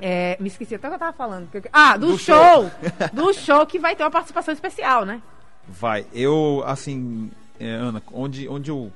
É, 0.00 0.36
me 0.40 0.48
esqueci 0.48 0.74
até 0.74 0.88
o 0.88 0.90
que 0.90 0.94
eu 0.96 0.98
tava 0.98 1.12
falando. 1.12 1.48
Ah, 1.72 1.96
do, 1.96 2.08
Do 2.12 2.18
show! 2.18 2.36
show. 2.36 2.70
do 3.12 3.32
show 3.32 3.66
que 3.66 3.78
vai 3.78 3.94
ter 3.94 4.02
uma 4.02 4.10
participação 4.10 4.52
especial, 4.52 5.04
né? 5.04 5.22
Vai. 5.68 6.06
Eu, 6.12 6.62
assim, 6.66 7.30
é, 7.60 7.70
Ana, 7.70 8.02
onde, 8.12 8.48
onde 8.48 8.70
eu 8.70 8.92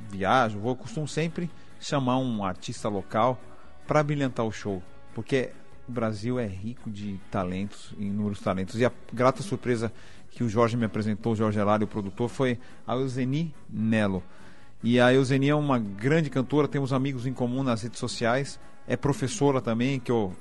viajo, 0.00 0.58
vou, 0.58 0.72
eu 0.72 0.76
costumo 0.76 1.06
sempre 1.06 1.48
chamar 1.80 2.18
um 2.18 2.44
artista 2.44 2.88
local 2.88 3.38
para 3.86 4.02
brilhantar 4.02 4.44
o 4.44 4.50
show, 4.50 4.82
porque 5.14 5.50
o 5.88 5.92
Brasil 5.92 6.38
é 6.38 6.46
rico 6.46 6.90
de 6.90 7.18
talentos, 7.30 7.94
inúmeros 7.98 8.40
talentos. 8.40 8.78
E 8.78 8.84
a 8.84 8.92
grata 9.12 9.42
surpresa 9.42 9.92
que 10.30 10.44
o 10.44 10.48
Jorge 10.48 10.76
me 10.76 10.84
apresentou, 10.84 11.32
o 11.32 11.36
Jorge 11.36 11.58
Elário, 11.58 11.84
o 11.84 11.88
produtor, 11.88 12.28
foi 12.28 12.58
a 12.86 12.94
Euseni 12.94 13.54
Nelo. 13.68 14.22
E 14.82 15.00
a 15.00 15.12
Euseni 15.12 15.48
é 15.48 15.54
uma 15.54 15.78
grande 15.78 16.30
cantora, 16.30 16.68
temos 16.68 16.92
amigos 16.92 17.26
em 17.26 17.32
comum 17.32 17.62
nas 17.62 17.82
redes 17.82 17.98
sociais, 17.98 18.60
é 18.86 18.96
professora 18.96 19.60
também, 19.60 19.98
que 19.98 20.12
eu 20.12 20.32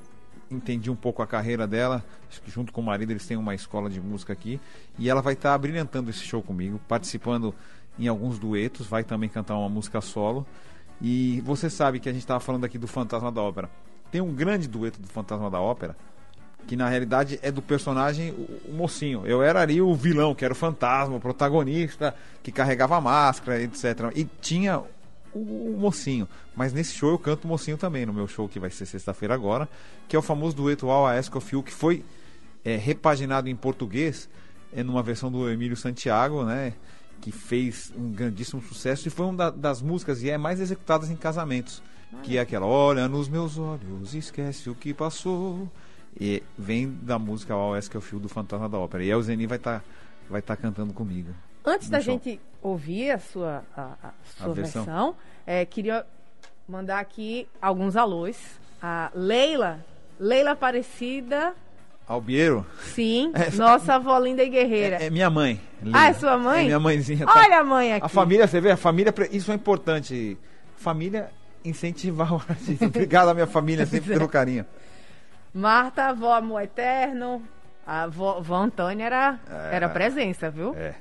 entendi 0.51 0.91
um 0.91 0.95
pouco 0.95 1.21
a 1.21 1.27
carreira 1.27 1.65
dela. 1.65 2.03
Junto 2.45 2.71
com 2.71 2.81
o 2.81 2.83
marido 2.83 3.11
eles 3.11 3.25
têm 3.25 3.37
uma 3.37 3.55
escola 3.55 3.89
de 3.89 3.99
música 3.99 4.33
aqui. 4.33 4.59
E 4.99 5.09
ela 5.09 5.21
vai 5.21 5.33
estar 5.33 5.51
tá 5.51 5.57
brilhantando 5.57 6.09
esse 6.09 6.21
show 6.21 6.41
comigo, 6.41 6.79
participando 6.87 7.55
em 7.97 8.07
alguns 8.07 8.37
duetos, 8.37 8.85
vai 8.85 9.03
também 9.03 9.29
cantar 9.29 9.57
uma 9.57 9.69
música 9.69 10.01
solo. 10.01 10.45
E 11.01 11.41
você 11.41 11.69
sabe 11.69 11.99
que 11.99 12.09
a 12.09 12.11
gente 12.11 12.21
estava 12.21 12.39
falando 12.39 12.65
aqui 12.65 12.77
do 12.77 12.87
Fantasma 12.87 13.31
da 13.31 13.41
Ópera. 13.41 13.69
Tem 14.11 14.21
um 14.21 14.33
grande 14.33 14.67
dueto 14.67 14.99
do 15.01 15.07
Fantasma 15.07 15.49
da 15.49 15.59
Ópera, 15.59 15.95
que 16.67 16.75
na 16.75 16.89
realidade 16.89 17.39
é 17.41 17.51
do 17.51 17.61
personagem 17.61 18.31
o, 18.31 18.71
o, 18.71 18.73
mocinho. 18.73 19.25
Eu 19.25 19.41
era 19.41 19.61
ali 19.61 19.81
o 19.81 19.95
vilão, 19.95 20.35
que 20.35 20.43
era 20.43 20.53
o 20.53 20.55
fantasma, 20.55 21.15
o 21.15 21.19
protagonista, 21.19 22.13
que 22.43 22.51
carregava 22.51 22.97
a 22.97 23.01
máscara, 23.01 23.61
etc. 23.61 24.11
E 24.13 24.25
tinha 24.41 24.79
o, 25.33 25.39
o, 25.39 25.77
mocinho. 25.79 26.27
Mas 26.55 26.73
nesse 26.73 26.93
show 26.93 27.11
eu 27.11 27.19
canto 27.19 27.45
o 27.45 27.47
mocinho 27.47 27.77
também, 27.77 28.05
no 28.05 28.13
meu 28.13 28.27
show 28.27 28.47
que 28.49 28.59
vai 28.59 28.69
ser 28.69 28.85
sexta-feira 28.85 29.33
agora, 29.33 29.67
que 30.07 30.15
é 30.15 30.19
o 30.19 30.21
famoso 30.21 30.55
dueto 30.55 30.91
Ask 30.91 31.35
of 31.35 31.55
You, 31.55 31.63
que 31.63 31.73
foi 31.73 32.03
é, 32.65 32.75
repaginado 32.75 33.47
em 33.47 33.55
português, 33.55 34.29
é 34.73 34.83
numa 34.83 35.01
versão 35.01 35.31
do 35.31 35.49
Emílio 35.49 35.77
Santiago, 35.77 36.43
né? 36.43 36.73
Que 37.21 37.31
fez 37.31 37.91
um 37.97 38.11
grandíssimo 38.11 38.61
sucesso 38.61 39.07
e 39.07 39.11
foi 39.11 39.25
uma 39.25 39.35
da, 39.35 39.49
das 39.49 39.81
músicas 39.81 40.21
e 40.21 40.29
é 40.29 40.37
mais 40.37 40.59
executadas 40.59 41.09
em 41.09 41.15
casamentos. 41.15 41.81
Que 42.23 42.37
é 42.37 42.41
aquela, 42.41 42.65
olha 42.65 43.07
nos 43.07 43.27
meus 43.27 43.57
olhos, 43.57 44.13
esquece 44.13 44.69
o 44.69 44.75
que 44.75 44.93
passou. 44.93 45.69
E 46.19 46.41
vem 46.57 46.97
da 47.01 47.19
música 47.19 47.53
All 47.53 47.75
Ask 47.75 47.93
of 47.95 48.15
You 48.15 48.19
do 48.19 48.29
Fantasma 48.29 48.67
da 48.67 48.77
Ópera. 48.77 49.03
E 49.03 49.11
a 49.11 49.13
Euseni 49.13 49.45
vai 49.45 49.57
estar 49.57 49.79
tá, 49.79 49.85
vai 50.29 50.41
tá 50.41 50.55
cantando 50.55 50.93
comigo. 50.93 51.29
Antes 51.63 51.89
da 51.89 52.01
show. 52.01 52.13
gente 52.13 52.39
ouvir 52.61 53.11
a 53.11 53.19
sua, 53.19 53.63
a, 53.75 53.81
a 54.01 54.13
sua 54.37 54.51
a 54.51 54.53
versão, 54.53 54.85
versão 54.85 55.15
é, 55.45 55.65
queria 55.65 56.05
mandar 56.67 56.99
aqui 56.99 57.47
alguns 57.61 57.95
alôs. 57.95 58.37
A 58.81 59.11
Leila, 59.13 59.83
Leila 60.19 60.51
Aparecida. 60.51 61.53
Albiero? 62.07 62.65
Sim, 62.81 63.31
é, 63.35 63.51
nossa 63.55 63.95
avó 63.95 64.17
linda 64.17 64.43
e 64.43 64.49
guerreira. 64.49 64.97
É, 64.97 65.07
é 65.07 65.09
minha 65.09 65.29
mãe. 65.29 65.59
Ah, 65.93 66.07
é 66.07 66.13
sua 66.13 66.37
mãe? 66.37 66.61
É 66.61 66.65
minha 66.65 66.79
mãezinha. 66.79 67.25
Tá... 67.25 67.33
Olha 67.35 67.59
a 67.59 67.63
mãe 67.63 67.93
aqui. 67.93 68.05
A 68.05 68.09
família, 68.09 68.47
você 68.47 68.61
vê, 68.61 68.71
a 68.71 68.77
família, 68.77 69.13
isso 69.31 69.51
é 69.51 69.55
importante. 69.55 70.37
Família 70.77 71.31
incentivar 71.67 72.33
o 72.33 72.35
artista. 72.35 72.85
Obrigado 72.87 73.29
à 73.29 73.33
minha 73.33 73.47
família 73.47 73.85
sempre 73.85 74.13
pelo 74.13 74.27
carinho. 74.27 74.65
Marta, 75.53 76.05
avó 76.05 76.33
amor 76.33 76.61
eterno. 76.61 77.41
A 77.85 78.03
avó, 78.03 78.37
avó 78.37 78.55
Antônia 78.55 79.05
era, 79.05 79.39
era, 79.49 79.75
era 79.75 79.89
presença, 79.89 80.49
viu? 80.49 80.75
É, 80.75 80.95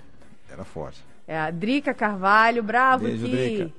era 0.51 0.65
forte. 0.65 1.05
É 1.27 1.37
a 1.37 1.51
Drica 1.51 1.93
Carvalho, 1.93 2.63
bravo 2.63 3.05
Beijo, 3.05 3.27
Drica. 3.27 3.73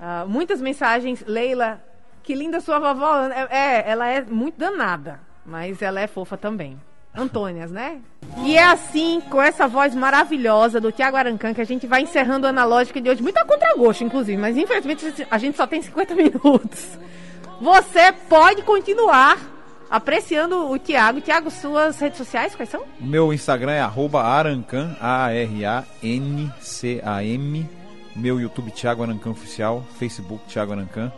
Uh, 0.00 0.28
muitas 0.28 0.60
mensagens. 0.60 1.24
Leila, 1.24 1.80
que 2.22 2.34
linda 2.34 2.60
sua 2.60 2.78
vovó. 2.78 3.28
É, 3.28 3.48
é, 3.50 3.90
ela 3.90 4.08
é 4.08 4.22
muito 4.22 4.58
danada, 4.58 5.20
mas 5.46 5.80
ela 5.80 6.00
é 6.00 6.06
fofa 6.08 6.36
também. 6.36 6.78
Antônias, 7.14 7.70
né? 7.70 7.98
E 8.38 8.56
é 8.56 8.64
assim, 8.64 9.20
com 9.28 9.40
essa 9.40 9.68
voz 9.68 9.94
maravilhosa 9.94 10.80
do 10.80 10.90
Tiago 10.90 11.16
Arancan, 11.16 11.52
que 11.52 11.60
a 11.60 11.66
gente 11.66 11.86
vai 11.86 12.02
encerrando 12.02 12.46
a 12.46 12.50
analógica 12.50 13.00
de 13.00 13.10
hoje. 13.10 13.22
Muito 13.22 13.36
a 13.36 13.44
contragosto, 13.44 14.02
inclusive, 14.04 14.40
mas 14.40 14.56
infelizmente 14.56 15.26
a 15.30 15.38
gente 15.38 15.56
só 15.56 15.66
tem 15.66 15.82
50 15.82 16.14
minutos. 16.14 16.98
Você 17.60 18.12
pode 18.28 18.62
continuar 18.62 19.38
apreciando 19.90 20.70
o 20.70 20.78
Tiago. 20.78 21.20
Tiago, 21.20 21.50
suas 21.50 21.98
redes 22.00 22.16
sociais, 22.16 22.54
quais 22.54 22.70
são? 22.70 22.82
Meu 22.98 23.30
Instagram 23.32 23.72
é 23.72 23.82
arancan, 23.82 24.96
A-R-A-N-C-A-M. 25.00 25.82
Meu 28.16 28.40
YouTube, 28.40 28.70
Tiago 28.70 29.02
Arancan 29.02 29.30
Oficial. 29.30 29.84
Facebook, 29.98 30.46
Tiago 30.46 30.72
Arancan. 30.72 31.12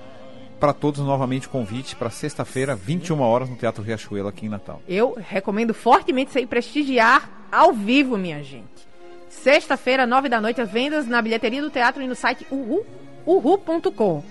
Para 0.59 0.73
todos, 0.73 1.01
novamente, 1.01 1.49
convite 1.49 1.97
para 1.97 2.11
sexta-feira, 2.11 2.75
21 2.75 3.21
horas, 3.21 3.51
no 3.51 3.57
Teatro 3.57 3.83
Riachuelo, 3.83 4.29
aqui 4.29 4.47
em 4.47 4.49
Natal. 4.49 4.81
Eu 4.89 5.15
recomendo 5.19 5.75
fortemente 5.75 6.33
você 6.33 6.41
ir 6.41 6.47
prestigiar 6.47 7.29
ao 7.51 7.73
vivo, 7.73 8.17
minha 8.17 8.43
gente. 8.43 8.89
Sexta-feira, 9.29 10.07
9 10.07 10.29
da 10.29 10.41
noite, 10.41 10.61
as 10.61 10.71
vendas 10.71 11.07
na 11.07 11.21
bilheteria 11.21 11.61
do 11.61 11.71
teatro 11.71 12.03
e 12.03 12.07
no 12.07 12.15
site 12.15 12.47
uhu, 12.51 12.85
uhu.com. 13.27 14.25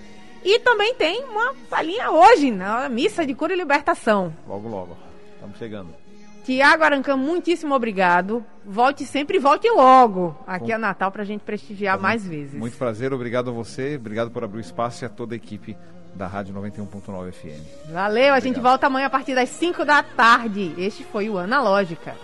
E 0.44 0.58
também 0.60 0.94
tem 0.94 1.24
uma 1.24 1.54
palhinha 1.70 2.10
hoje 2.10 2.50
na 2.50 2.88
missa 2.88 3.24
de 3.24 3.34
cura 3.34 3.52
e 3.52 3.56
libertação. 3.56 4.34
Logo, 4.46 4.68
logo. 4.68 4.96
Estamos 5.34 5.58
chegando. 5.58 6.04
Tiago 6.44 6.84
Arancã, 6.84 7.16
muitíssimo 7.16 7.74
obrigado. 7.74 8.44
Volte 8.66 9.06
sempre 9.06 9.38
e 9.38 9.40
volte 9.40 9.66
logo 9.70 10.36
aqui 10.46 10.72
a 10.72 10.78
Natal 10.78 11.10
para 11.10 11.22
a 11.22 11.24
gente 11.24 11.40
prestigiar 11.40 11.98
mais 11.98 12.26
vezes. 12.26 12.52
Muito 12.52 12.76
prazer, 12.76 13.14
obrigado 13.14 13.48
a 13.48 13.52
você, 13.52 13.96
obrigado 13.96 14.30
por 14.30 14.44
abrir 14.44 14.58
o 14.58 14.60
espaço 14.60 15.04
e 15.04 15.06
a 15.06 15.08
toda 15.08 15.34
a 15.34 15.36
equipe 15.36 15.74
da 16.14 16.26
Rádio 16.26 16.54
91.9 16.54 17.32
FM. 17.32 17.92
Valeu, 17.92 18.10
obrigado. 18.10 18.36
a 18.36 18.40
gente 18.40 18.60
volta 18.60 18.86
amanhã 18.86 19.06
a 19.06 19.10
partir 19.10 19.34
das 19.34 19.48
5 19.50 19.84
da 19.84 20.02
tarde. 20.02 20.74
Este 20.78 21.04
foi 21.04 21.28
o 21.28 21.38
Analógica. 21.38 22.14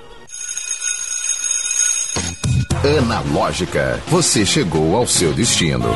Analógica, 2.98 4.00
você 4.09 4.46
chegou 4.46 4.96
ao 4.96 5.07
seu 5.07 5.33
destino. 5.35 5.90